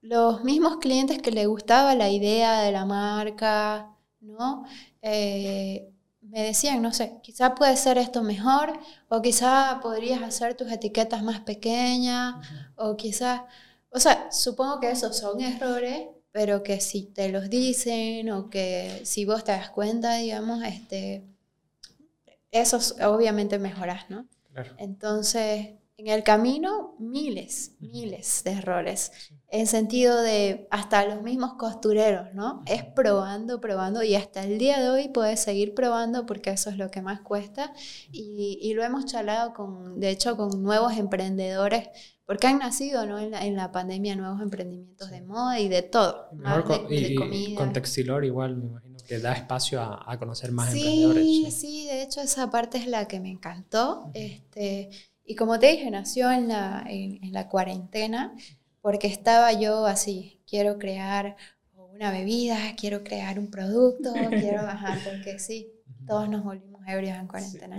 [0.00, 4.64] los mismos clientes que les gustaba la idea de la marca, ¿no?
[5.00, 5.93] Eh,
[6.34, 8.72] me decían, no sé, quizá puede ser esto mejor,
[9.08, 13.46] o quizá podrías hacer tus etiquetas más pequeñas, o quizá,
[13.90, 19.02] o sea, supongo que esos son errores, pero que si te los dicen, o que
[19.04, 21.24] si vos te das cuenta, digamos, este,
[22.50, 24.26] esos obviamente mejoras, ¿no?
[24.52, 24.74] Claro.
[24.78, 29.12] Entonces, en el camino, miles, miles de errores.
[29.48, 32.62] En sentido de hasta los mismos costureros, ¿no?
[32.66, 36.76] Es probando, probando y hasta el día de hoy puedes seguir probando porque eso es
[36.78, 37.72] lo que más cuesta.
[38.10, 41.88] Y, y lo hemos charlado con, de hecho, con nuevos emprendedores,
[42.26, 43.18] porque han nacido, ¿no?
[43.18, 46.28] En la, en la pandemia nuevos emprendimientos de moda y de todo.
[46.32, 47.54] Mejor más con, de, y, de y comida.
[47.54, 51.54] con Textilor igual, me imagino que da espacio a, a conocer más Sí, emprendedores.
[51.60, 54.10] sí, de hecho esa parte es la que me encantó.
[54.14, 54.90] Este,
[55.24, 58.34] y como te dije, nació en la, en, en la cuarentena
[58.80, 61.36] porque estaba yo así, quiero crear
[61.74, 65.72] una bebida, quiero crear un producto, quiero, ajá, porque sí,
[66.06, 67.78] todos nos volvimos ebrios en cuarentena.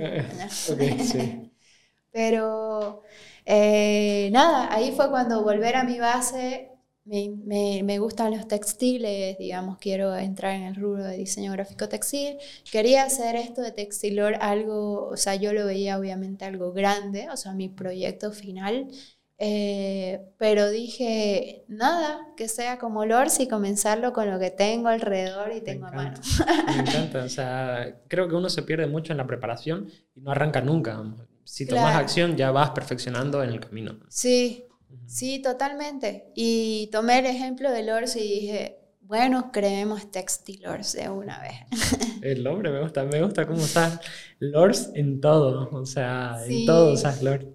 [0.50, 0.76] Sí.
[2.12, 3.04] Pero
[3.46, 6.72] eh, nada, ahí fue cuando volver a mi base,
[7.06, 11.88] me, me, me, gustan los textiles, digamos, quiero entrar en el rubro de diseño gráfico
[11.88, 12.38] textil.
[12.72, 17.38] Quería hacer esto de textilor algo, o sea, yo lo veía obviamente algo grande, o
[17.38, 18.90] sea, mi proyecto final.
[19.38, 25.52] Eh, pero dije, nada, que sea como Lors y comenzarlo con lo que tengo alrededor
[25.54, 26.20] y tengo a mano.
[26.68, 30.32] Me encanta, o sea, creo que uno se pierde mucho en la preparación y no
[30.32, 31.04] arranca nunca.
[31.44, 32.00] Si tomas Claro.
[32.00, 34.00] acción ya vas perfeccionando en el camino.
[34.10, 34.65] Sí,
[35.08, 36.32] sí, totalmente.
[36.36, 41.54] Y tomé el ejemplo de Lors y dije, bueno, creemos Textilors de una vez.
[42.22, 44.00] El nombre me gusta, me gusta cómo usas
[44.40, 46.62] Lors en todo, o sea, Sí.
[46.62, 47.46] en todo usas Lors.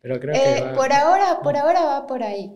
[0.00, 2.52] Pero creo que Eh, va- por ahora, por ahora va por ahí.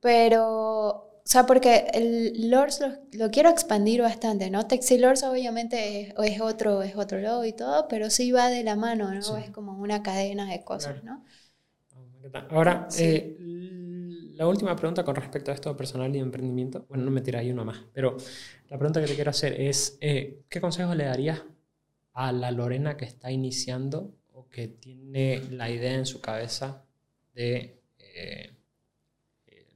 [0.00, 4.66] Pero, o sea, porque el Lors lo, lo quiero expandir bastante, ¿no?
[4.66, 8.76] Textilors obviamente es, es otro, es otro logo y todo, pero sí va de la
[8.76, 9.22] mano, ¿no?
[9.22, 9.32] Sí.
[9.42, 11.04] Es como una cadena de cosas, Claro.
[11.06, 11.24] ¿no?
[11.96, 12.38] Oh.
[12.50, 13.02] Ahora, Sí.
[13.04, 13.36] eh,
[14.34, 16.86] la última pregunta con respecto a esto personal y emprendimiento.
[16.88, 18.16] Bueno, no me tira ahí uno más, pero
[18.68, 21.42] la pregunta que te quiero hacer es, eh, ¿qué consejo le darías
[22.12, 26.84] a la Lorena que está iniciando o que tiene la idea en su cabeza
[27.32, 28.52] de eh,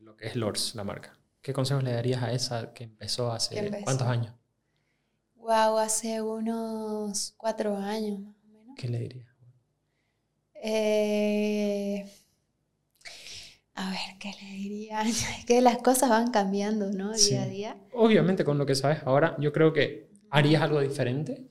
[0.01, 1.19] lo que es Lors, la marca?
[1.41, 3.85] ¿Qué consejos le darías a esa que empezó hace empezó.
[3.85, 4.35] cuántos años?
[5.37, 8.75] Wow, hace unos cuatro años más o menos.
[8.77, 9.29] ¿Qué le dirías?
[10.61, 12.05] Eh,
[13.81, 15.03] a ver, ¿qué le diría?
[15.39, 17.09] Es que las cosas van cambiando, ¿no?
[17.13, 17.35] Día Sí.
[17.37, 17.77] a día.
[17.95, 21.47] Obviamente con lo que sabes ahora, yo creo que harías algo diferente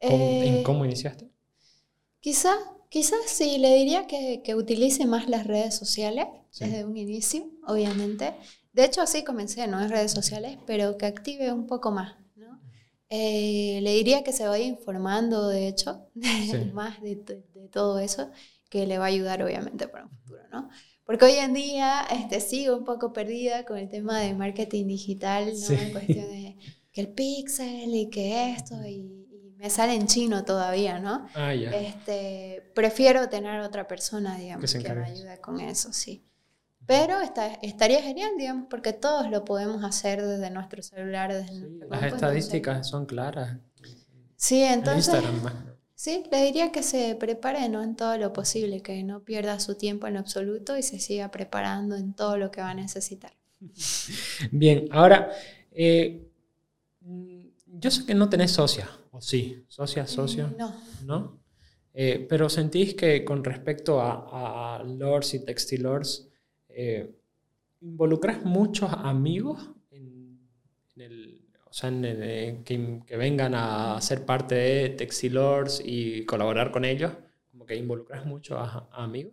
[0.00, 1.30] con- en Eh, cómo iniciaste.
[2.20, 2.54] Quizá,
[2.88, 6.64] quizás sí, le diría que, que utilice más las redes sociales Sí.
[6.66, 8.34] desde un inicio, obviamente.
[8.72, 12.60] De hecho, así comencé, no en redes sociales, pero que active un poco más, ¿no?
[13.10, 16.06] Eh, le diría que se vaya informando, de hecho,
[16.50, 16.70] Sí.
[16.72, 18.30] más de, de todo eso,
[18.70, 20.70] que le va a ayudar, obviamente, para un futuro, ¿no?
[21.04, 25.46] Porque hoy en día este, sigo un poco perdida con el tema de marketing digital,
[25.46, 25.54] ¿no?
[25.56, 25.74] Sí.
[25.74, 26.56] En cuestión de
[26.92, 31.26] que el pixel y que esto, y, y me sale en chino todavía, ¿no?
[31.34, 31.70] Ah, ya.
[31.70, 36.24] Este, prefiero tener otra persona, digamos, Que que, me ayude con eso, sí.
[36.86, 41.60] Pero está, estaría genial, digamos, porque todos lo podemos hacer desde nuestro celular, desde Sí,
[41.60, 43.50] nuestro las estadísticas son claras.
[43.76, 45.54] entonces- Sí, En entonces, Instagram más.
[46.02, 47.80] Sí, le diría que se prepare ¿no?
[47.80, 51.94] en todo lo posible, que no pierda su tiempo en absoluto y se siga preparando
[51.94, 53.32] en todo lo que va a necesitar.
[54.50, 55.30] Bien, ahora,
[55.70, 56.26] eh,
[57.66, 60.74] yo sé que no tenés socia, o sí, socia, socio, Mm, No,
[61.04, 61.40] ¿no?
[61.94, 66.28] Eh, pero sentís que con respecto a, a Lords y Textilors,
[66.68, 67.14] eh,
[67.80, 69.71] ¿involucras muchos amigos
[71.72, 77.12] o sea, en que, que, vengan a ser parte de Textilors y colaborar con ellos?
[77.50, 79.32] ¿Como que involucras mucho a, amigos?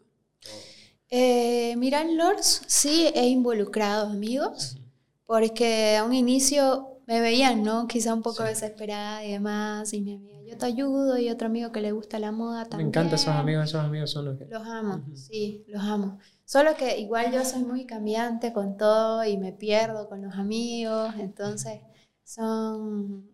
[1.10, 4.78] Eh, mira, en Lords sí he involucrado amigos,
[5.26, 7.88] porque a un inicio me veían, ¿no?
[7.88, 11.74] Quizá un poco desesperada y demás, y mi amiga, yo te ayudo, y otro amigo
[11.74, 12.88] que le gusta la moda también.
[12.88, 14.46] Me encantan esos amigos, esos amigos son los que...
[14.46, 16.20] Los amo, sí, los amo.
[16.46, 21.16] Solo que igual yo soy muy cambiante con todo y me pierdo con los amigos,
[21.20, 21.82] entonces
[22.30, 23.28] son...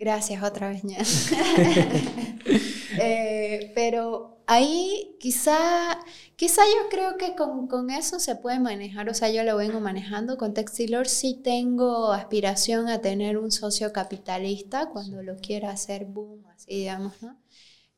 [0.00, 0.82] Gracias otra vez,
[3.00, 5.98] eh, pero ahí quizá
[6.38, 9.80] Quizá yo creo que con, con, eso se puede manejar, o sea, yo lo vengo
[9.80, 10.38] manejando.
[10.38, 16.46] Con Textilor sí tengo aspiración a tener un socio capitalista cuando lo quiera hacer boom,
[16.46, 17.36] así digamos, ¿no?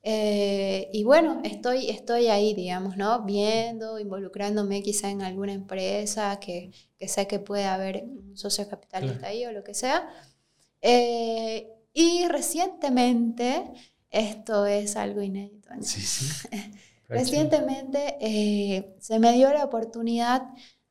[0.03, 3.25] Eh, y bueno, estoy, estoy ahí, digamos, ¿no?
[3.25, 9.27] Viendo, involucrándome quizá en alguna empresa que, que sé que puede haber un socio capitalista
[9.27, 10.09] ahí o lo que sea.
[10.83, 13.65] Eh, y recientemente,
[14.11, 15.69] esto es algo inédito.
[15.81, 16.49] Sí, sí.
[17.09, 20.43] Recientemente eh, se me dio la oportunidad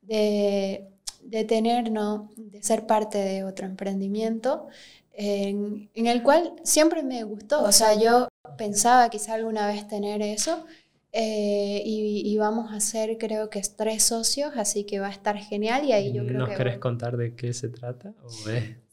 [0.01, 0.89] de,
[1.23, 2.29] de, tener, ¿no?
[2.35, 4.67] de ser parte de otro emprendimiento
[5.13, 7.63] en, en, el cual siempre me gustó.
[7.63, 8.27] O sea, yo
[8.57, 10.65] pensaba quizá alguna vez tener eso
[11.11, 15.37] eh, y, y, vamos a ser creo que tres socios, así que va a estar
[15.37, 18.13] genial y ahí yo creo ¿Nos querés contar de qué se trata?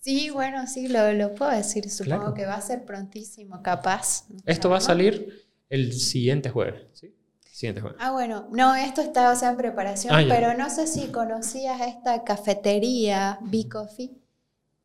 [0.06, 1.90] Sí, bueno, sí, lo, lo puedo decir.
[1.90, 4.24] Supongo que va a ser prontísimo, capaz.
[4.44, 7.12] Esto va a salir el siguiente jueves, ¿sí?
[7.40, 7.98] Siguiente jueves.
[8.00, 11.80] Ah, bueno, no, esto estaba o sea, en preparación, ah, pero no sé si conocías
[11.80, 14.16] esta cafetería, B Coffee.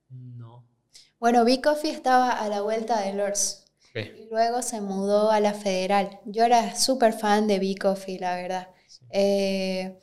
[0.09, 0.65] No.
[1.19, 3.65] Bueno, B Coffee estaba a la vuelta de Lords.
[3.93, 6.19] Y luego se mudó a la Federal.
[6.25, 8.69] Yo era súper fan de B Coffee, la verdad.
[9.11, 9.99] Eh,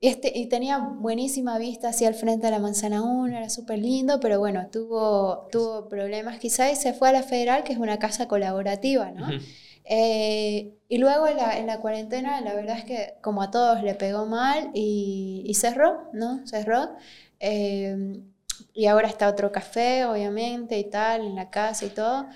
[0.00, 4.20] este, y tenía buenísima vista hacia el frente de la Manzana 1, era súper lindo,
[4.20, 7.98] pero bueno, tuvo, tuvo problemas quizás y se fue a la Federal, que es una
[7.98, 9.28] casa colaborativa, ¿no?
[9.90, 13.82] Eh, y luego en la, en la, cuarentena, la verdad es que como a todos
[13.82, 16.46] le pegó mal y, y cerró, ¿no?
[16.46, 16.90] Cerró.
[17.40, 18.20] Eh,
[18.74, 22.26] y ahora está otro café, obviamente, y tal, en la casa y todo.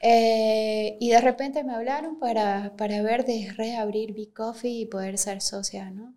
[0.00, 5.18] Eh, y de repente me hablaron para, para ver de reabrir Big Coffee y poder
[5.18, 6.12] ser socia, ¿no?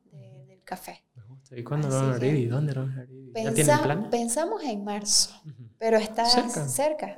[0.68, 1.03] Café.
[1.51, 2.36] ¿Y cuándo lo van a abrir?
[2.36, 3.34] ¿Y dónde lo van a abrir?
[3.36, 4.09] ¿Ya tienen plan?
[4.09, 5.32] Pensamos en marzo.
[5.80, 6.68] Pero está cerca,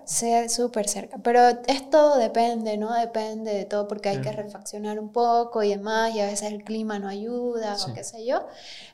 [0.05, 1.17] cerca súper cerca.
[1.23, 2.93] Pero es todo depende, ¿no?
[2.93, 6.63] Depende de todo porque hay que refaccionar un poco y demás, y a veces el
[6.63, 8.45] clima no ayuda o qué sé yo.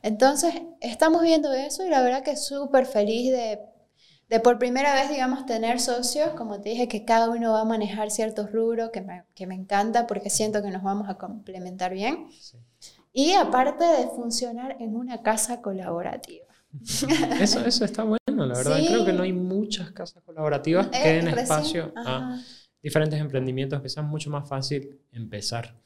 [0.03, 3.59] Entonces, estamos viendo eso y la verdad que súper feliz de,
[4.29, 7.65] de por primera vez, digamos, tener socios, como te dije, que cada uno va a
[7.65, 11.91] manejar ciertos rubros, que me, que me encanta porque siento que nos vamos a complementar
[11.93, 12.27] bien.
[13.17, 16.47] Y aparte de funcionar en una casa colaborativa.
[17.39, 18.77] Eso, eso está bueno, la verdad.
[18.85, 22.37] Creo que no hay muchas casas colaborativas que den espacio a
[22.83, 25.79] diferentes emprendimientos que sean mucho más fácil empezar.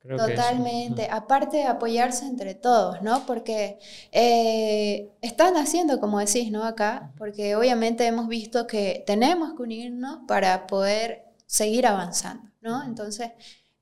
[0.00, 1.08] Totalmente.
[1.08, 3.24] Aparte de apoyarse entre todos, ¿no?
[3.24, 3.78] Porque
[4.10, 6.64] eh, están haciendo, como decís, ¿no?
[6.64, 12.82] Acá, porque obviamente hemos visto que tenemos que unirnos para poder seguir avanzando, ¿no?
[12.82, 13.30] Entonces,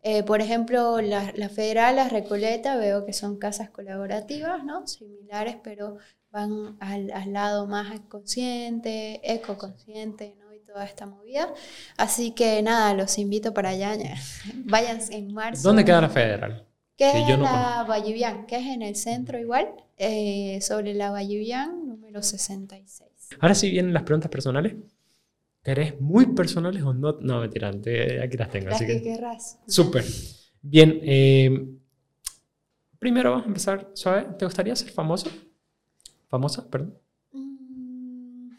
[0.02, 4.86] eh, por ejemplo, la, la Federal, la Recoleta, veo que son casas colaborativas, ¿no?
[4.86, 5.98] Similares, pero
[6.32, 10.52] van al, al lado más consciente, ecoconsciente, ¿no?
[10.52, 11.52] Y toda esta movida.
[11.96, 13.94] Así que nada, los invito para allá.
[14.64, 15.62] Vayan en marzo.
[15.62, 16.66] ¿Dónde queda la Federal?
[16.96, 22.22] Que es la Vallivian, que es en el centro igual, eh, sobre la Vallivian número
[22.22, 23.08] 66.
[23.40, 24.74] Ahora sí vienen las preguntas personales.
[25.62, 27.12] ¿Querés muy personales o no?
[27.20, 28.66] No, mentira, aquí las tengo.
[28.66, 29.60] Las así que, que querrás.
[29.66, 30.04] Súper.
[30.60, 31.68] Bien, eh,
[32.98, 34.26] primero vamos a empezar suave.
[34.38, 35.30] ¿Te gustaría ser famoso?
[36.28, 36.68] ¿Famosa?
[36.68, 36.98] Perdón.
[37.32, 38.50] Mm,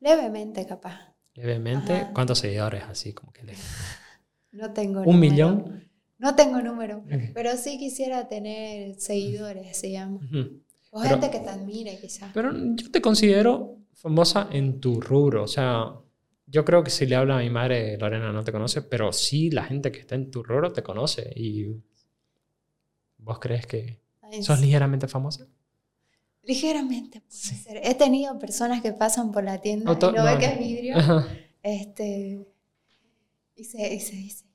[0.00, 1.14] levemente, capaz.
[1.34, 2.08] Levemente.
[2.12, 3.54] ¿Cuántos seguidores así como que le...
[4.52, 5.88] No tengo ¿Un millón?
[6.18, 10.22] No tengo número, pero sí quisiera tener seguidores, digamos.
[10.90, 12.30] O gente que te admire, quizás.
[12.34, 15.42] Pero yo te considero famosa en tu rubro.
[15.44, 15.92] O sea,
[16.46, 19.50] yo creo que si le habla a mi madre, Lorena no te conoce, pero sí
[19.50, 21.30] la gente que está en tu rubro te conoce.
[21.36, 21.66] ¿Y
[23.18, 24.00] vos crees que
[24.42, 25.46] sos ligeramente famosa?
[26.42, 27.80] Ligeramente puede ser.
[27.82, 30.96] He tenido personas que pasan por la tienda y no, ve que es vidrio.
[31.62, 32.48] Este,
[33.54, 34.46] y, se, y se dice,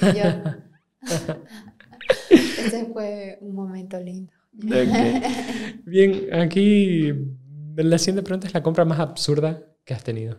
[0.00, 0.62] ella,
[2.30, 4.32] Ese fue un momento lindo.
[5.84, 7.12] Bien, aquí
[7.76, 10.36] la siguiente pregunta es la compra más absurda que has tenido.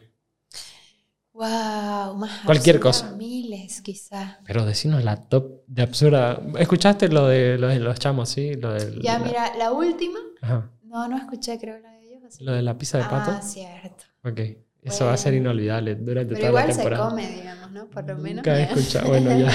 [1.34, 3.15] Wow, más Cualquier absurda, cosa.
[3.15, 4.39] Miles, quizá.
[4.45, 6.41] Pero decimos la top de absurda.
[6.57, 8.55] ¿Escuchaste lo de, lo de los chamos, sí?
[8.55, 10.18] Lo de, Ya, la- mira, la última.
[10.41, 10.72] Ajá.
[10.84, 12.24] No, no escuché, creo, la de ellos.
[12.28, 12.43] así.
[12.43, 13.32] Lo de la pizza de pato.
[13.32, 14.03] Ah, cierto.
[14.24, 14.39] Ok.
[14.82, 17.09] Eso va a ser inolvidable durante Pero toda la igual se temporada.
[17.09, 17.88] come, digamos, ¿no?
[17.89, 18.38] Por lo menos.
[18.38, 19.07] Nunca he escuchado.
[19.09, 19.49] Bueno, ya.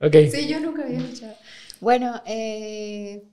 [0.00, 0.16] ok.
[0.32, 1.34] Sí, yo nunca había escuchado.
[1.82, 3.24] Bueno, eh,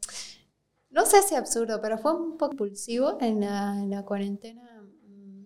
[0.89, 4.63] no sé si absurdo, pero fue un poco impulsivo en la, en la cuarentena.
[5.07, 5.43] mm,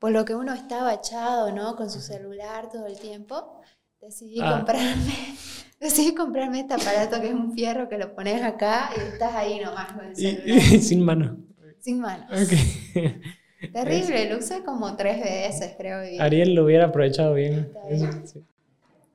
[0.00, 1.76] Por lo que uno estaba echado, ¿no?
[1.76, 3.60] Con su celular todo el tiempo.
[4.00, 4.56] Decidí Ah.
[4.56, 5.36] comprarme,
[5.80, 9.60] decidí comprarme este aparato que es un fierro que lo pones acá y estás ahí
[9.60, 10.44] nomás con el celular.
[10.72, 11.36] y sin mano.
[11.78, 12.26] Sin manos.
[12.32, 12.52] Ok.
[13.72, 16.04] Terrible, lo usé como tres veces, creo.
[16.04, 17.72] y- Ariel lo hubiera aprovechado bien.
[17.88, 18.40] Eso, sí.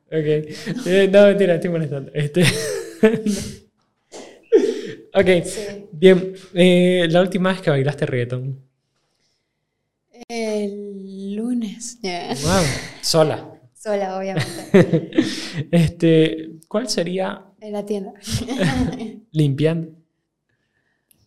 [0.05, 0.85] Ok.
[0.85, 2.09] Eh, no, mentira, estoy molestando.
[2.13, 2.45] Este...
[5.13, 5.43] ok.
[5.45, 5.85] Sí.
[5.91, 6.33] Bien.
[6.53, 8.59] eh, la última vez que bailaste reggaetón.
[10.27, 11.99] El lunes.
[12.03, 12.63] Wow.
[13.01, 13.53] Sola.
[13.73, 15.11] Sola, obviamente.
[15.71, 18.13] Este, ¿cuál sería En la tienda.
[19.31, 19.91] limpiando?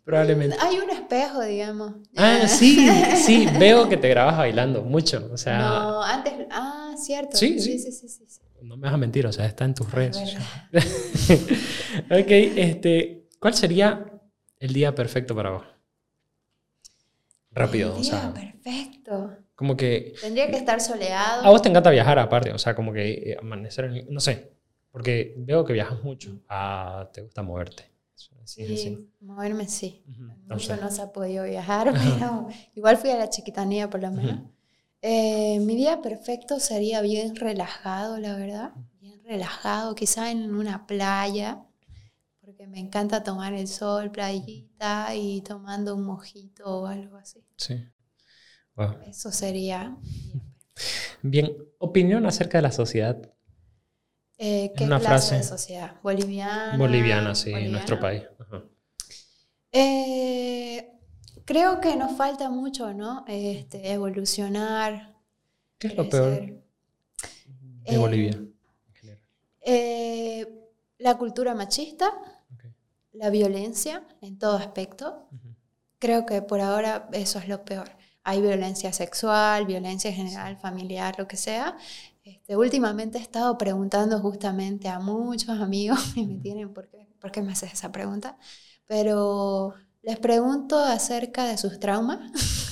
[0.04, 0.56] Probablemente.
[0.60, 1.94] Hay un espejo, digamos.
[2.16, 5.28] Ah, sí, sí, veo que te grabas bailando mucho.
[5.32, 6.32] O sea, no, No, antes.
[6.50, 7.36] Ah, cierto.
[7.36, 7.92] Sí, sí, sí.
[7.92, 8.08] sí.
[8.08, 8.66] sí, sí, sí.
[8.66, 10.36] me vas a mentir, o sea, está en tus Es redes.
[12.10, 14.06] ok, este, ¿cuál sería
[14.58, 15.64] el día perfecto para vos?
[17.52, 19.36] Rápido, El o sea, día perfecto.
[19.54, 21.44] como que Tendría que estar soleado.
[21.44, 24.52] a vos te encanta viajar aparte, o sea, como que eh, amanecer en, no sé,
[24.92, 27.84] porque veo que viajas mucho, ah, te gusta moverte.
[28.44, 30.02] Sí, sí, Sí, moverme sí.
[30.08, 34.00] Ujú, Mucho entonces, no se ha podido viajar, pero igual fui a la chiquitanía por
[34.00, 34.40] lo menos.
[35.02, 38.72] Eh, mi día perfecto sería bien relajado, la verdad.
[39.00, 41.64] Bien relajado, quizá en una playa,
[42.40, 47.42] porque me encanta tomar el sol, playita y tomando un mojito o algo así.
[47.56, 47.82] sí.
[48.76, 48.96] Wow.
[49.06, 49.96] Eso sería.
[51.22, 53.16] Bien, opinión acerca de la sociedad
[54.38, 55.58] Eh, ¿Qué Una clase de frase.
[55.58, 55.96] sociedad?
[56.02, 56.76] ¿Boliviana?
[56.78, 58.22] boliviana, sí, en nuestro país.
[58.38, 58.62] Ajá.
[59.72, 60.89] Eh,
[61.44, 63.24] creo que nos falta mucho, ¿no?
[63.28, 65.14] Este, evolucionar.
[65.78, 66.62] ¿Qué es lo peor de
[67.84, 68.32] Eh, Bolivia?
[68.32, 68.54] en
[68.94, 69.20] general?
[69.62, 70.46] Eh,
[70.98, 72.10] la cultura machista,
[72.54, 72.64] Ok.
[73.12, 75.28] la violencia en todo aspecto.
[75.32, 75.54] Ujú.
[75.98, 77.90] Creo que por ahora eso es lo peor.
[78.24, 81.76] Hay violencia sexual, violencia en general, familiar, lo que sea.
[82.24, 87.32] Este, últimamente he estado preguntando justamente a muchos amigos y me tienen, ¿por qué, ¿por
[87.32, 88.38] qué me haces esa pregunta?
[88.86, 92.18] Pero les pregunto acerca de sus traumas,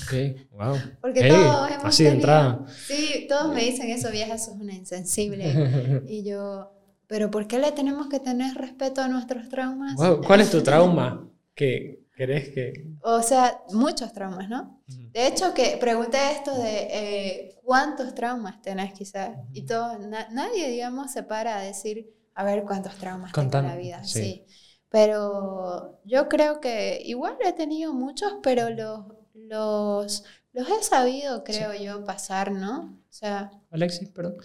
[0.03, 0.13] Ok,
[0.51, 0.75] wow.
[1.01, 2.65] porque Ey, todos hemos así de tenido- entrada.
[2.87, 6.03] Sí, todos me dicen eso, vieja, sos una insensible.
[6.07, 6.71] Y yo,
[7.07, 9.95] ¿pero por qué le tenemos que tener respeto a nuestros traumas?
[9.95, 11.29] Wow, ¿Cuál es tu trauma?
[11.53, 12.87] ¿Qué crees que...?
[13.01, 14.81] O sea, muchos traumas, ¿no?
[14.87, 20.69] De hecho, que pregunté esto de eh, cuántos traumas tenés quizás, y todo, na- nadie,
[20.69, 24.03] digamos, se para a decir, a ver cuántos traumas tengo en la vida.
[24.03, 24.19] sí.
[24.21, 24.45] Sí.
[24.89, 31.73] Pero yo creo que igual he tenido muchos, pero los, los, los he sabido, creo
[31.75, 32.99] yo, pasar, ¿no?
[33.09, 34.37] O sea, Alexis, perdón.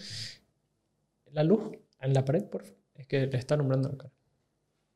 [1.31, 2.77] La luz en la pared, por favor.
[2.93, 4.13] Es que le está nombrando la cara.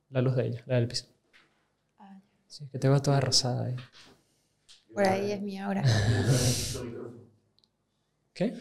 [0.09, 1.07] La luz de ella, la del piso.
[1.97, 2.21] Ah.
[2.47, 3.75] Sí, que te veo toda rosada ahí.
[4.93, 5.83] por ahí es mi aura.
[8.33, 8.53] ¿Qué?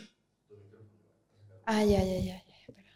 [1.65, 2.89] Ah, ya, ya, ya, ya, espera.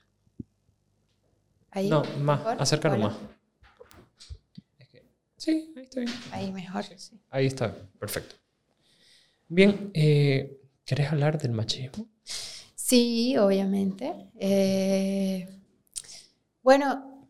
[1.71, 1.89] Ahí.
[1.89, 3.15] No, más, acércalo más.
[5.43, 6.13] Es Sí, ahí está bien.
[6.31, 7.21] Ahí mejor, sí.
[7.31, 8.37] Ahí está, perfecto.
[9.49, 12.09] Bien, eh, ¿querés hablar del machismo?
[12.75, 14.31] Sí, obviamente.
[14.39, 15.49] Eh,
[16.63, 17.29] bueno,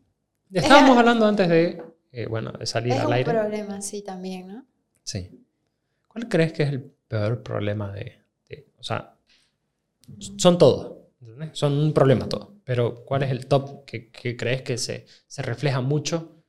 [0.51, 3.31] Estábamos hablando antes de, eh, bueno, de salir es al un aire.
[3.31, 4.65] problema, sí, también, ¿no?
[5.03, 5.43] Sí.
[6.07, 9.17] ¿Cuál crees que es el peor problema de, de- o sea,
[10.37, 11.49] son todos, ¿entendés?
[11.57, 15.41] son un problema todos, pero ¿cuál es el top que, que crees que se, se
[15.41, 16.42] refleja mucho?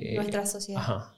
[0.00, 0.80] Eh, Nuestra sociedad.
[0.82, 1.14] Ajá,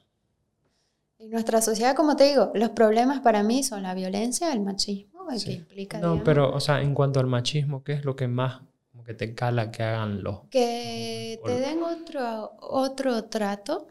[1.19, 5.31] En nuestra sociedad, como te digo, los problemas para mí son la violencia, el machismo,
[5.31, 5.47] el Sí.
[5.47, 8.29] que implica, no, digamos, pero, o sea, en cuanto al machismo, ¿qué es lo que
[8.29, 8.61] más
[8.91, 10.41] como que te cala que hagan los...
[10.51, 13.87] que te den otro, otro trato,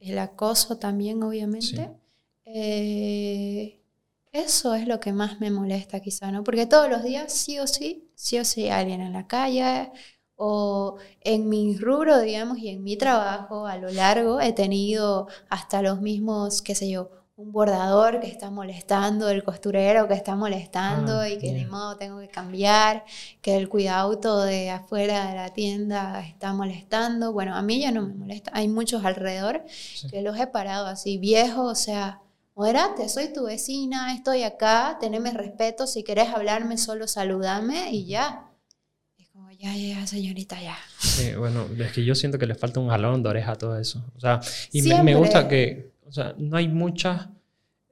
[0.00, 1.90] el acoso también, obviamente.
[2.44, 3.80] Eh,
[4.32, 6.42] eso es lo que más me molesta quizá, ¿no?
[6.44, 9.90] Porque todos los días, sí o sí, sí o sí, alguien en la calle
[10.44, 15.82] o en mi rubro, digamos, y en mi trabajo a lo largo he tenido hasta
[15.82, 21.20] los mismos, qué sé yo, un bordador que está molestando, el costurero que está molestando
[21.20, 23.04] Ah, y que ni modo tengo que cambiar,
[23.40, 27.32] que el cuidauto de afuera de la tienda está molestando.
[27.32, 30.08] Bueno, a mí ya no me molesta, hay muchos alrededor Sí.
[30.08, 32.20] que los he parado así, viejos, o sea,
[32.56, 38.48] moderate, soy tu vecina, estoy acá, teneme respeto, si querés hablarme solo saludame y ya.
[39.62, 40.76] Ya, ya, señorita, ya.
[40.98, 43.78] Sí, bueno, es que yo siento que le falta un jalón de oreja a todo
[43.78, 44.02] eso.
[44.16, 44.40] O sea,
[44.72, 47.28] y me, me, gusta que, o sea, no hay muchas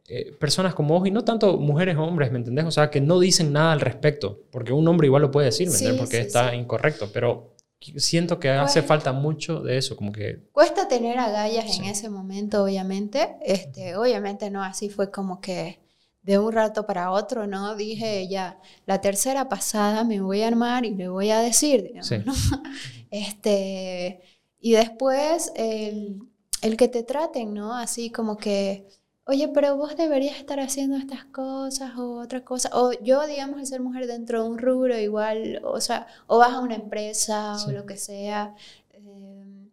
[0.09, 2.65] eh, personas como vos, y no tanto mujeres o hombres, ¿me entendés?
[2.65, 5.69] O sea, que no dicen nada al respecto, porque un hombre igual lo puede decir,
[5.69, 6.01] ¿me entiendes?
[6.01, 10.49] Porque está incorrecto, pero siento que hace falta mucho de eso, como que...
[10.51, 13.37] Cuesta tener agallas en ese momento, obviamente.
[13.45, 15.79] Este, obviamente no, así fue como que
[16.23, 17.75] de un rato para otro, ¿no?
[17.75, 22.11] Dije ya, la tercera pasada me voy a armar y le voy a decir, digamos,
[22.27, 22.33] ¿no?
[23.11, 24.21] Este,
[24.61, 26.21] y después el,
[26.63, 27.75] el que te traten, ¿no?
[27.75, 28.87] Así como que
[29.31, 32.69] oye, pero vos deberías estar haciendo estas cosas o otra cosa.
[32.73, 36.53] O yo, digamos, el ser mujer dentro de un rubro igual, o sea, o vas
[36.53, 38.55] a una empresa o lo que sea.
[38.91, 39.69] Eh,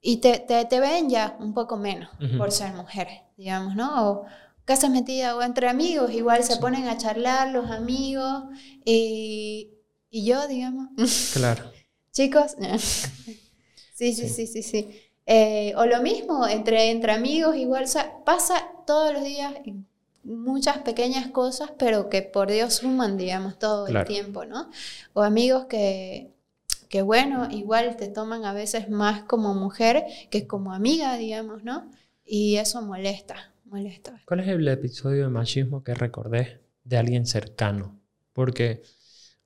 [0.00, 2.08] y te, te, ven ya un poco menos
[2.38, 4.10] por ser mujer, digamos, ¿no?
[4.10, 4.26] O
[4.68, 8.44] casas metidas o entre amigos, igual se ponen a charlar los amigos
[8.84, 9.70] y,
[10.10, 10.90] y yo, digamos.
[11.32, 11.72] Claro.
[12.12, 12.54] Chicos,
[13.94, 15.00] sí, sí, sí, sí, sí.
[15.24, 17.86] Eh, o lo mismo, entre, entre amigos, igual
[18.26, 19.54] pasa todos los días
[20.22, 24.68] muchas pequeñas cosas, pero que por Dios suman, digamos, todo el tiempo, ¿no?
[25.14, 26.30] O amigos que,
[26.90, 31.90] que, bueno, igual te toman a veces más como mujer que como amiga, digamos, ¿no?
[32.22, 34.20] Y eso molesta, molesta.
[34.26, 38.00] ¿Cuál es el episodio de machismo que recordé de alguien cercano?
[38.32, 38.82] Porque,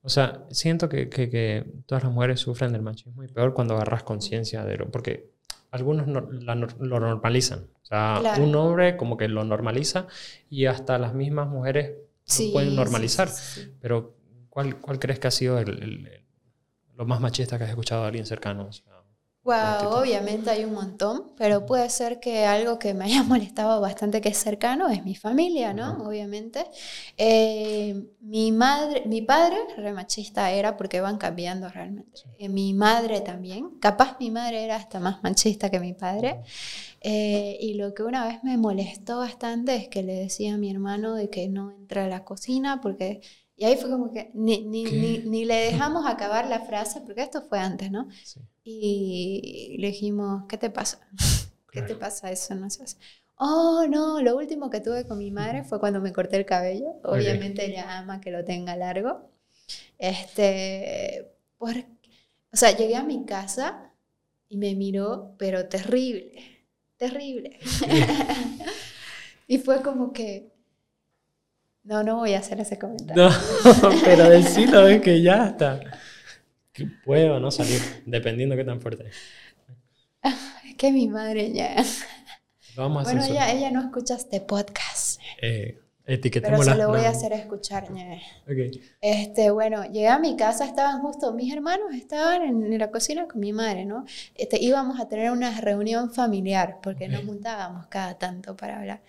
[0.02, 3.74] o sea, siento que, que, que todas las mujeres sufren del machismo y peor cuando
[3.74, 4.90] agarras conciencia de lo...
[4.90, 5.32] Porque
[5.72, 7.66] algunos lo normalizan.
[7.82, 10.06] O sea, un hombre como que lo normaliza
[10.48, 11.96] y hasta las mismas mujeres
[12.38, 13.30] lo pueden normalizar.
[13.80, 14.14] Pero,
[14.50, 16.24] ¿cuál, ¿cuál, crees que ha sido el,
[16.94, 18.68] lo más machista que has escuchado de alguien cercano?
[19.44, 24.20] Wow, obviamente hay un montón, pero puede ser que algo que me haya molestado bastante
[24.20, 26.04] que es cercano es mi familia, ¿no?
[26.06, 26.64] Obviamente.
[27.16, 32.20] Eh, mi madre, mi padre re machista era porque van cambiando realmente.
[32.38, 36.42] Eh, mi madre también, capaz mi madre era hasta más machista que mi padre.
[37.00, 40.70] Eh, y lo que una vez me molestó bastante es que le decía a mi
[40.70, 43.20] hermano de que no entra a la cocina porque
[43.62, 47.42] y ahí fue como que ni, ni, ni, le dejamos acabar la frase, porque esto
[47.42, 48.08] fue antes, ¿no?
[48.64, 50.98] Y le dijimos, ¿qué te pasa?
[51.70, 52.56] ¿Qué te pasa eso?
[52.56, 52.84] No sé.
[53.36, 56.96] Oh, no, lo último que tuve con mi madre fue cuando me corté el cabello.
[57.04, 59.30] Obviamente ella ama que lo tenga largo.
[59.96, 61.76] Este, por,
[62.52, 63.92] o sea, llegué a mi casa
[64.48, 67.60] y me miró, pero terrible, terrible.
[69.46, 70.51] y fue como que,
[71.84, 73.24] no, no voy a hacer ese comentario.
[73.24, 73.30] No,
[74.04, 75.80] pero decirlo es que ya está.
[76.72, 79.10] Que puedo no salir, dependiendo qué tan fuerte.
[80.22, 81.76] Es que mi madre ya.
[82.76, 85.20] Vamos a bueno, ella, ella no escucha este podcast.
[85.42, 87.88] Eh, Pero se lo voy a hacer escuchar.
[88.44, 88.80] Okay.
[89.00, 93.40] Este, bueno, llegué a mi casa, estaban justo, mis hermanos estaban en, la cocina con
[93.40, 94.04] mi madre, ¿no?
[94.34, 99.02] Este, íbamos a tener una reunión familiar, porque nos juntábamos cada tanto para hablar.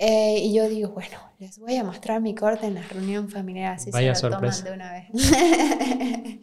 [0.00, 0.04] Mm.
[0.04, 3.74] Eh, y yo digo, bueno, les voy a mostrar mi corte en la reunión familiar,
[3.74, 5.08] así se lo toman de una vez.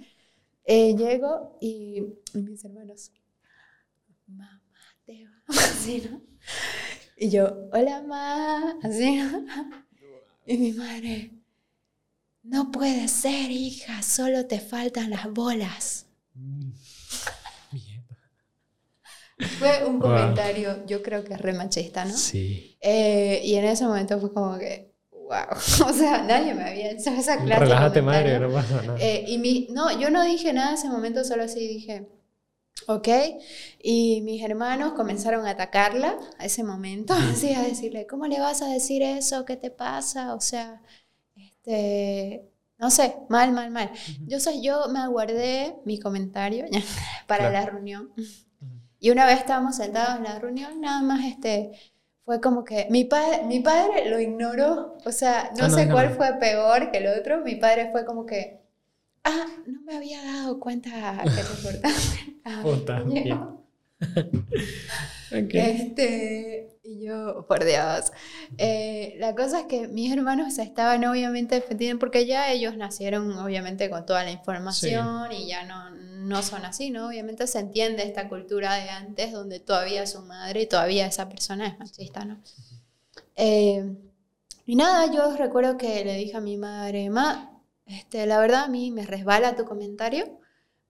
[0.65, 2.03] eh, llego y
[2.33, 3.11] mis hermanos,
[4.27, 4.61] mamá,
[5.05, 6.21] te va, así, ¿no?
[7.17, 9.43] Y yo, hola, mamá, así, ¿no?
[10.45, 11.31] Y mi madre,
[12.43, 16.05] no puede ser, hija, solo te faltan las bolas.
[19.59, 22.15] Fue un comentario, yo creo que es re machista, ¿no?
[22.15, 22.75] Sí.
[22.81, 25.45] Eh, y en ese momento fue como que, wow,
[25.89, 27.59] o sea, nadie me había hecho esa clase.
[27.59, 28.97] Relájate, madre, no pasa nada.
[28.99, 32.07] Eh, y mi, no, yo no dije nada en ese momento, solo así dije,
[32.87, 33.07] ok.
[33.81, 38.63] Y mis hermanos comenzaron a atacarla a ese momento, así a decirle, ¿cómo le vas
[38.63, 39.45] a decir eso?
[39.45, 40.33] ¿Qué te pasa?
[40.33, 40.81] O sea,
[41.35, 43.91] este no sé, mal, mal, mal.
[44.27, 46.65] Yo, soy, yo me aguardé mi comentario
[47.27, 48.11] para la reunión.
[48.99, 51.71] Y una vez estábamos sentados en la reunión, nada más este,
[52.25, 56.15] fue como que mi, padre mi padre lo ignoró, o sea, no, ah, sé cuál
[56.15, 58.59] fue peor que el otro, mi padre fue como que,
[59.23, 61.95] ah, no me había dado cuenta que te importaba.
[65.31, 68.11] Este, y yo, por Dios.
[68.57, 73.89] Eh, la cosa es que mis hermanos estaban obviamente defendiendo, porque ya ellos nacieron obviamente
[73.89, 75.89] con toda la información y ya no,
[76.27, 77.07] no son así, ¿no?
[77.07, 81.67] Obviamente se entiende esta cultura de antes donde todavía su madre y todavía esa persona
[81.67, 82.41] es machista, ¿no?
[83.35, 83.95] Eh,
[84.65, 88.67] y nada, yo recuerdo que le dije a mi madre, ma, este, la verdad a
[88.67, 90.39] mí me resbala tu comentario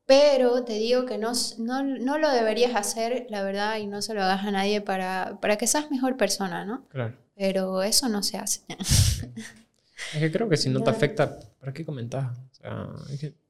[0.07, 4.13] pero te digo que no, no, no, lo deberías hacer, la verdad, y no se
[4.13, 6.87] lo hagas a nadie para, para que seas mejor persona, ¿no?
[6.87, 7.17] Claro.
[7.35, 8.61] Pero eso no se hace.
[10.13, 12.31] Es que creo que si no te afecta, ¿para qué comentar?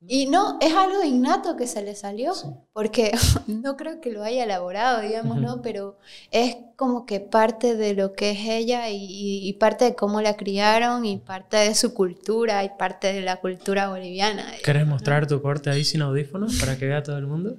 [0.08, 2.34] Y no, es algo innato que se le salió,
[2.74, 3.12] porque
[3.48, 5.62] no creo que lo haya elaborado, digamos, ¿no?
[5.62, 5.98] Pero
[6.32, 11.06] es como que parte de lo que es ella y, parte de cómo la criaron
[11.06, 14.46] y parte de su cultura y parte de la cultura boliviana.
[14.64, 17.58] ¿Quieres mostrar tu corte ahí sin audífonos para que vea todo el mundo?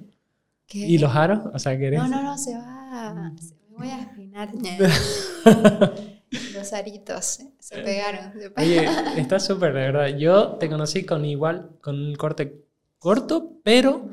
[0.71, 1.39] ¿Y los aros?
[1.53, 3.31] O sea, No, no, no, se va.
[3.39, 4.49] Se me voy a afinar.
[6.53, 8.33] Los aritos se pegaron.
[8.57, 10.07] Oye, está súper, de verdad.
[10.17, 12.65] Yo te conocí con igual, con un corte
[12.97, 14.09] corto, pero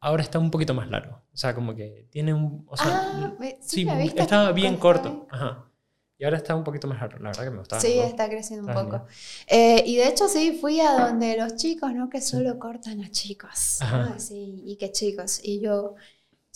[0.00, 1.22] ahora está un poquito más largo.
[1.32, 2.64] O sea, como que tiene un...
[2.68, 3.86] O sea, ah, sí,
[4.16, 5.26] estaba bien corto.
[5.30, 5.70] Ajá.
[6.18, 7.82] Y ahora está un poquito más largo, la verdad que me gustaba.
[7.82, 9.04] Sí, está creciendo un poco.
[9.46, 12.08] Eh, y de hecho sí, fui a donde los chicos, ¿no?
[12.08, 13.82] Que solo cortan a chicos.
[13.82, 14.18] Ajá.
[14.18, 15.40] Sí, y que chicos.
[15.42, 15.94] Y yo,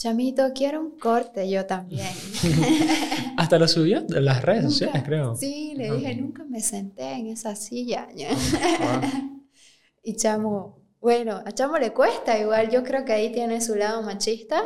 [0.01, 2.09] Chamito, quiero un corte, yo también.
[3.37, 5.37] Hasta lo subió en las redes sociales, creo.
[5.37, 8.09] Sí, le dije, nunca me senté en esa silla.
[10.03, 14.01] y Chamo, bueno, a Chamo le cuesta igual, yo creo que ahí tiene su lado
[14.01, 14.63] machista.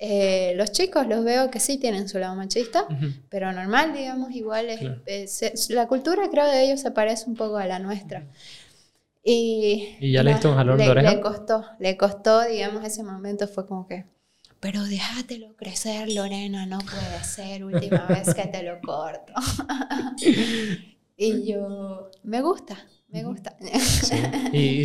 [0.00, 2.86] Eh, los chicos los veo que sí tienen su lado machista,
[3.28, 7.66] pero normal, digamos, igual es, la cultura creo de ellos se parece un poco a
[7.66, 8.26] la nuestra.
[9.22, 11.12] Y, ¿Y ya le diste un jalón de oreja?
[11.12, 14.06] Le costó, le costó, digamos, ese momento fue como que
[14.60, 19.32] pero déjatelo crecer, Lorena, no puede ser, última vez que te lo corto.
[21.16, 22.76] y yo, me gusta,
[23.08, 23.56] me gusta.
[24.52, 24.84] Y,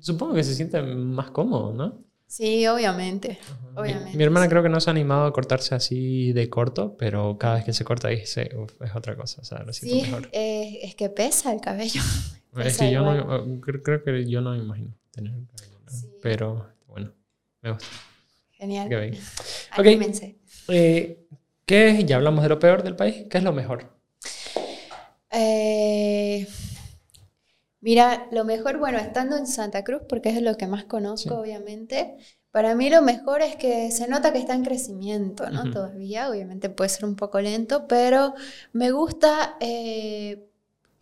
[0.00, 2.04] supongo que se siente más cómodo, ¿no?
[2.26, 3.38] Sí, obviamente.
[3.74, 7.36] obviamente mi, hermana creo que no se ha animado a cortarse así de corto, pero
[7.38, 10.28] cada vez que se corta dice, es otra cosa, o sea, lo siento sí, mejor.
[10.32, 12.00] Eh, es que pesa el cabello.
[12.56, 15.78] es que yo no, creo, que yo no me imagino tener el cabello,
[16.22, 17.12] pero bueno,
[17.60, 17.86] me gusta.
[18.62, 18.86] Genial.
[18.86, 19.18] Okay.
[20.68, 21.26] Eh,
[21.66, 22.04] ¿Qué?
[22.06, 23.26] Ya hablamos de lo peor del país.
[23.28, 23.92] ¿Qué es lo mejor?
[25.32, 26.46] Eh,
[27.80, 32.14] mira, lo mejor, bueno, estando en Santa Cruz, porque es lo que más conozco, obviamente.
[32.52, 35.68] Para mí lo mejor es que se nota que está en crecimiento, ¿no?
[35.72, 38.34] Todavía, obviamente puede ser un poco lento, pero
[38.72, 40.46] me gusta eh,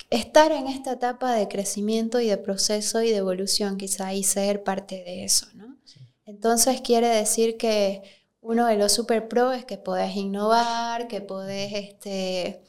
[0.09, 4.63] estar en esta etapa de crecimiento y de proceso y de evolución, quizá, y ser
[4.63, 5.77] parte de eso, ¿no?
[6.31, 8.03] Entonces quiere decir que
[8.41, 12.63] uno de los super pro es que podés innovar, que podés, este,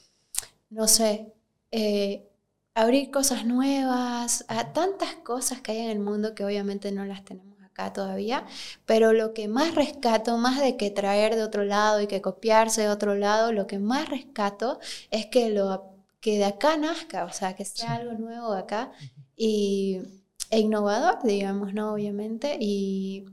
[0.71, 1.31] no sé,
[1.71, 2.27] eh,
[2.73, 7.23] abrir cosas nuevas, a tantas cosas que hay en el mundo que obviamente no las
[7.23, 8.45] tenemos acá todavía,
[8.87, 12.81] pero lo que más rescato, más de que traer de otro lado y que copiarse
[12.81, 14.79] de otro lado, lo que más rescato
[15.11, 15.85] es que, lo,
[16.19, 18.91] que de acá nazca, o sea, que sea algo nuevo de acá
[19.35, 20.01] y,
[20.49, 21.93] e innovador, digamos, ¿no?
[21.93, 23.25] Obviamente, y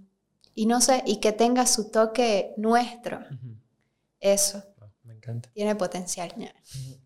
[0.59, 3.21] y no sé, y que tenga su toque nuestro.
[4.19, 4.61] Eso.
[5.05, 5.49] Me encanta.
[5.53, 6.35] Tiene potencial.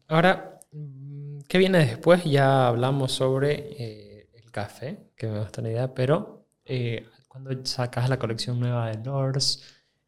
[0.09, 2.24] Ahora, mm, ¿qué viene después?
[2.24, 8.09] Ya hablamos sobre eh, el café, que me gusta una idea, pero eh, cuando sacas
[8.09, 9.62] la colección nueva de Lords,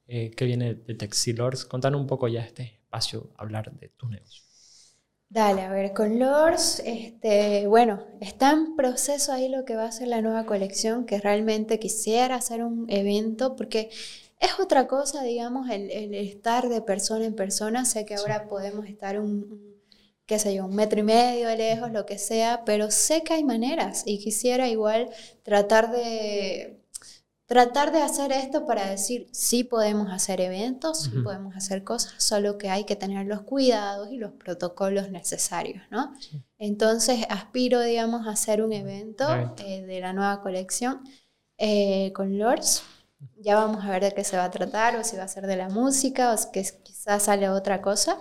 [0.06, 1.66] eh, ¿qué viene de Texilors?
[1.66, 4.43] Contanos un poco ya este espacio, hablar de tu negocio.
[5.28, 9.92] Dale, a ver, con Lors, este, bueno, está en proceso ahí lo que va a
[9.92, 13.90] ser la nueva colección, que realmente quisiera hacer un evento, porque
[14.38, 17.84] es otra cosa, digamos, el, estar de persona en persona.
[17.84, 19.74] Sé que ahora podemos estar un,
[20.26, 23.34] qué sé yo, un metro y medio de lejos, lo que sea, pero sé que
[23.34, 25.10] hay maneras y quisiera igual
[25.42, 26.83] tratar de
[27.54, 32.58] tratar de hacer esto para decir, sí podemos hacer eventos, sí podemos hacer cosas, solo
[32.58, 36.12] que hay que tener los cuidados y los protocolos necesarios, ¿no?
[36.58, 39.24] Entonces aspiro, digamos, a hacer un evento
[39.58, 41.02] eh, de la nueva colección
[41.56, 42.82] eh, con Lords.
[43.36, 45.46] Ya vamos a ver de qué se va a tratar, o si va a ser
[45.46, 48.18] de la música, o que quizás sale otra cosa.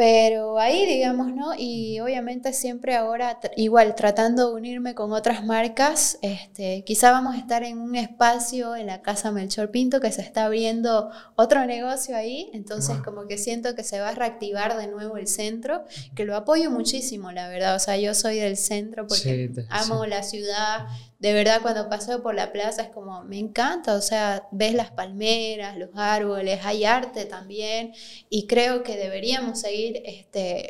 [0.00, 1.52] Pero ahí, digamos, ¿no?
[1.54, 7.38] Y obviamente siempre ahora, igual, tratando de unirme con otras marcas, este, quizá vamos a
[7.38, 12.16] estar en un espacio en la casa Melchor Pinto que se está abriendo otro negocio
[12.16, 15.84] ahí, entonces como que siento que se va a reactivar de nuevo el centro,
[16.14, 20.22] que lo apoyo muchísimo, la verdad, o sea, yo soy del centro porque amo la
[20.22, 20.86] ciudad,
[21.20, 24.90] de verdad cuando paso por la plaza es como, me encanta, o sea, ves las
[24.90, 27.92] palmeras, los árboles, hay arte también
[28.30, 30.66] y creo que deberíamos seguir este,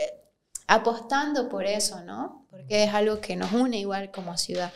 [0.67, 2.47] apostando por eso, ¿no?
[2.51, 4.73] Porque es algo que nos une igual como ciudad.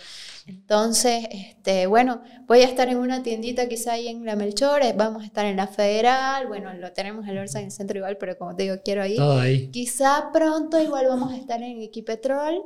[0.47, 5.25] Entonces, este, bueno, voy a estar en una tiendita quizá ahí en la Melchor, vamos
[5.25, 8.39] a estar en la Federal, bueno, lo tenemos en Orsa en el centro igual, pero
[8.39, 9.17] como te digo, quiero ir.
[9.17, 9.71] Todo ahí.
[9.73, 12.63] Quizá pronto igual vamos a estar en Equipetrol,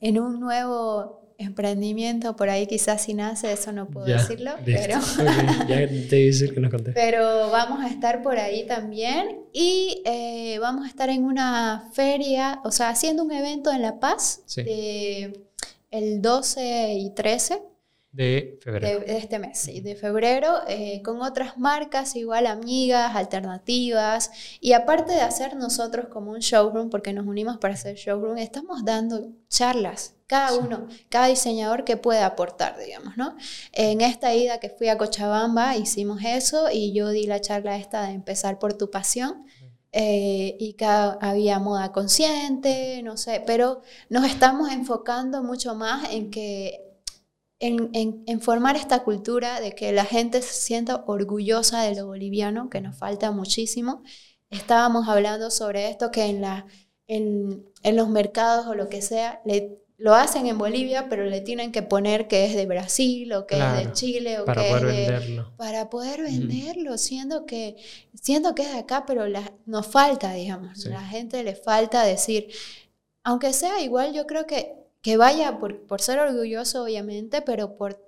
[0.00, 4.98] en un nuevo emprendimiento por ahí quizás si nace, eso no puedo decirlo, pero,
[5.68, 6.92] ya te decir que nos conté.
[6.92, 12.60] pero vamos a estar por ahí también y eh, vamos a estar en una feria,
[12.64, 15.46] o sea, haciendo un evento en La Paz de
[15.90, 17.69] el 12 y 13
[18.12, 19.00] de febrero.
[19.00, 24.32] De, este mes, sí, de febrero, eh, con otras marcas, igual amigas, alternativas.
[24.60, 28.84] Y aparte de hacer nosotros como un showroom, porque nos unimos para hacer showroom, estamos
[28.84, 33.36] dando charlas, cada uno, cada diseñador que pueda aportar, digamos, ¿no?
[33.72, 38.06] En esta ida que fui a Cochabamba hicimos eso y yo di la charla esta
[38.06, 39.46] de empezar por tu pasión.
[39.92, 46.30] Eh, y que había moda consciente, no sé, pero nos estamos enfocando mucho más en
[46.30, 46.89] que
[47.60, 52.80] en, formar esta cultura de que la gente se sienta orgullosa de lo boliviano, que
[52.80, 54.02] nos falta muchísimo.
[54.48, 56.66] Estábamos hablando sobre esto que en, la,
[57.06, 59.42] en, los mercados o lo que sea,
[59.98, 63.58] lo hacen en Bolivia, pero le tienen que poner que es de Brasil o que
[63.58, 65.52] es de Chile o para que poder es de, venderlo.
[65.58, 67.76] para poder venderlo, siendo que
[68.14, 72.48] siendo que es de acá, pero la, nos falta, digamos, la gente le falta decir,
[73.22, 77.98] aunque sea igual, yo creo que que vaya por, por ser orgulloso, obviamente, pero por,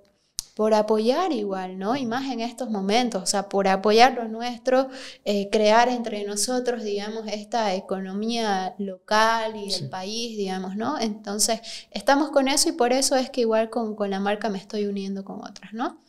[0.55, 1.95] por apoyar igual, ¿no?
[1.95, 4.89] Y más en estos momentos, o sea, por apoyar lo nuestro,
[5.25, 10.99] eh, crear entre nosotros, digamos, esta economía local y del país, digamos, ¿no?
[10.99, 14.59] Entonces, estamos con eso y por eso es que igual con, con la marca me
[14.59, 15.99] estoy uniendo con otras, ¿no?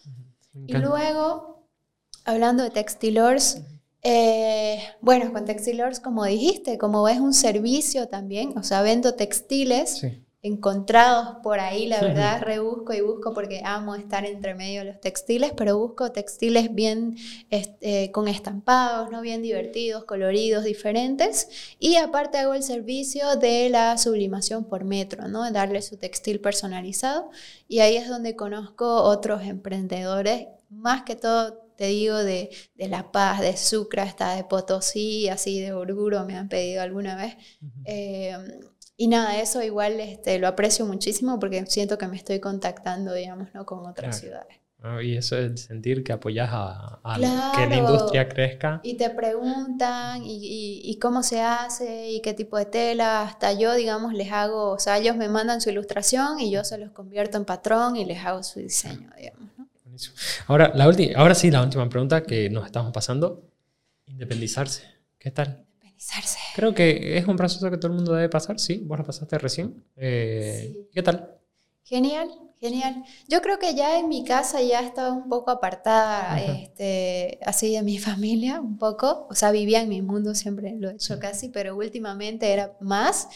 [0.66, 1.66] Y luego,
[2.24, 3.62] hablando de Textilors,
[4.02, 9.98] eh, bueno, con Textilors, como dijiste, como es un servicio también, o sea, vendo textiles.
[9.98, 14.88] Sí encontrados por ahí, la verdad, rebusco y busco porque amo estar entre medio de
[14.88, 17.16] los textiles, pero busco textiles bien
[17.48, 19.22] este, con estampados, ¿no?
[19.22, 21.48] bien divertidos, coloridos, diferentes.
[21.78, 25.50] Y aparte hago el servicio de la sublimación por metro, ¿no?
[25.50, 27.30] darle su textil personalizado.
[27.66, 33.10] Y ahí es donde conozco otros emprendedores, más que todo te digo, de, de, La
[33.10, 37.36] Paz, de Sucre, hasta de Potosí, así de Orguro me han pedido alguna vez.
[38.96, 43.48] Y nada, eso igual este, lo aprecio muchísimo porque siento que me estoy contactando, digamos,
[43.54, 43.66] ¿no?
[43.66, 44.56] con otras ciudades.
[44.86, 47.00] Ah, y eso es sentir que apoyas a,
[47.56, 48.80] que la industria crezca.
[48.82, 53.22] Y te preguntan y, y, cómo se hace y qué tipo de tela.
[53.22, 56.76] Hasta yo, digamos, les hago, o sea, ellos me mandan su ilustración y yo se
[56.76, 59.48] los convierto en patrón y les hago su diseño, digamos.
[59.56, 59.68] ¿no?
[60.48, 60.84] Ahora, la
[61.16, 63.42] ahora sí, la última pregunta que nos estamos pasando.
[64.06, 64.82] Independizarse.
[65.18, 65.63] ¿Qué tal?
[66.54, 69.38] Creo que es un proceso que todo el mundo debe pasar, sí, vos lo pasaste
[69.38, 69.84] recién.
[69.96, 71.38] Eh, ¿Qué tal?
[71.82, 72.30] Genial,
[72.60, 73.04] genial.
[73.28, 77.82] Yo creo que ya en mi casa ya estaba un poco apartada este, así de
[77.82, 79.26] mi familia, un poco.
[79.30, 83.28] O sea, vivía en mi mundo, siempre lo he hecho casi, pero últimamente era más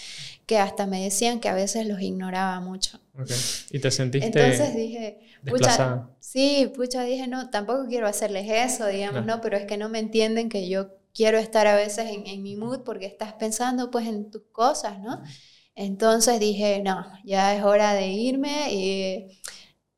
[0.47, 3.01] que hasta me decían que a veces los ignoraba mucho.
[3.21, 3.37] Okay.
[3.73, 9.27] ¿Y te sentiste Entonces dije, pucha, sí, pucha, dije, no, tampoco quiero hacerles eso, digamos,
[9.27, 12.57] no, pero es que no me entienden que yo quiero estar a veces en, mi
[12.57, 15.23] mood porque estás pensando pues en tus cosas, ¿no?
[15.75, 19.41] Entonces dije, no, ya es hora de irme y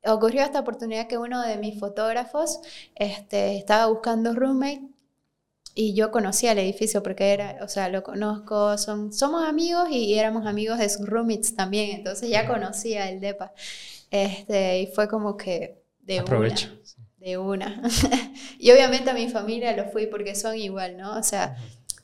[0.05, 2.59] ocurrió esta oportunidad que uno de mis fotógrafos
[2.95, 4.89] este, estaba buscando roommate
[5.73, 10.15] y yo conocía el edificio porque era, o sea, lo conozco, son, somos amigos y,
[10.19, 13.53] éramos amigos de sus roommates también, entonces ya conocía el DEPA.
[14.11, 16.69] Este, y fue como que de Aprovecho
[17.21, 17.81] de una.
[18.59, 21.17] y obviamente a mi familia lo fui porque son igual, ¿no?
[21.17, 21.55] O sea,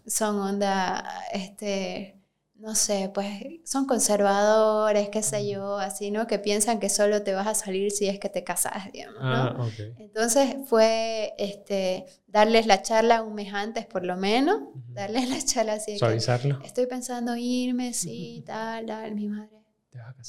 [0.06, 1.04] son onda,
[1.34, 2.16] este,
[2.54, 3.30] no sé, pues
[3.66, 6.28] son conservadores, qué sé yo, así, ¿no?
[6.28, 9.28] Que piensan que solo te vas a salir si es que te casas, digamos, ¿no?
[9.28, 15.42] Ah, Entonces fue, este, darles la charla un mes antes por lo menos, darles la
[15.44, 15.98] charla así.
[15.98, 16.62] Suavizarlo.
[16.64, 19.57] estoy pensando irme, sí, tal, tal, mi madre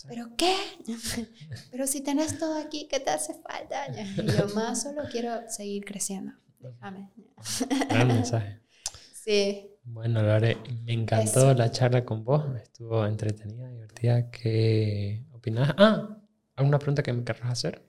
[0.08, 0.54] ¿Pero qué?
[1.70, 3.86] Pero si tenés todo aquí, ¿qué te hace falta?
[3.90, 6.32] Y yo más solo quiero seguir creciendo.
[6.58, 7.10] Déjame.
[7.88, 8.60] Gran mensaje.
[9.28, 9.68] Sí.
[9.82, 12.46] Bueno, Lore, me encantó la charla con vos.
[12.62, 14.30] Estuvo entretenida, divertida.
[14.30, 15.74] ¿Qué opinás?
[15.76, 16.16] Ah,
[16.56, 17.87] ¿alguna pregunta que me querrás hacer?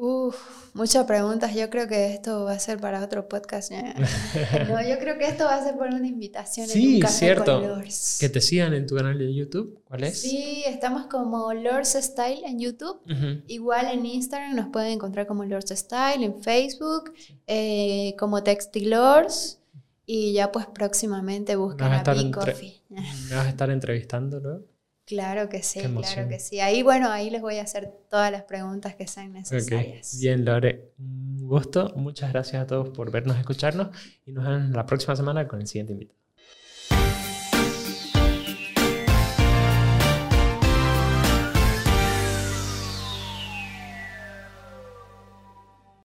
[0.00, 0.36] Uf,
[0.74, 1.52] muchas preguntas.
[1.56, 3.72] Yo creo que esto va a ser para otro podcast.
[4.68, 6.68] No, yo creo que esto va a ser por una invitación.
[6.68, 7.82] Sí, en un cierto.
[8.20, 9.80] Que te sigan en tu canal de YouTube.
[9.84, 10.20] ¿Cuál es?
[10.20, 13.00] Sí, estamos como Lords Style en YouTube.
[13.48, 17.12] Igual en Instagram nos pueden encontrar como Lords Style, en Facebook,
[17.48, 19.58] eh, como Textilors.
[20.06, 22.82] Y ya pues próximamente buscan a, Big Coffee.
[22.88, 23.00] ¿Me
[23.34, 24.77] vas a estar entrevistando luego?
[25.08, 26.60] Claro que sí, claro que sí.
[26.60, 30.18] Ahí, bueno, ahí les voy a hacer todas las preguntas que sean necesarias.
[30.20, 31.94] Bien, Lore, un gusto.
[31.96, 33.88] Muchas gracias a todos por vernos, escucharnos
[34.26, 36.18] y nos vemos la próxima semana con el siguiente invitado.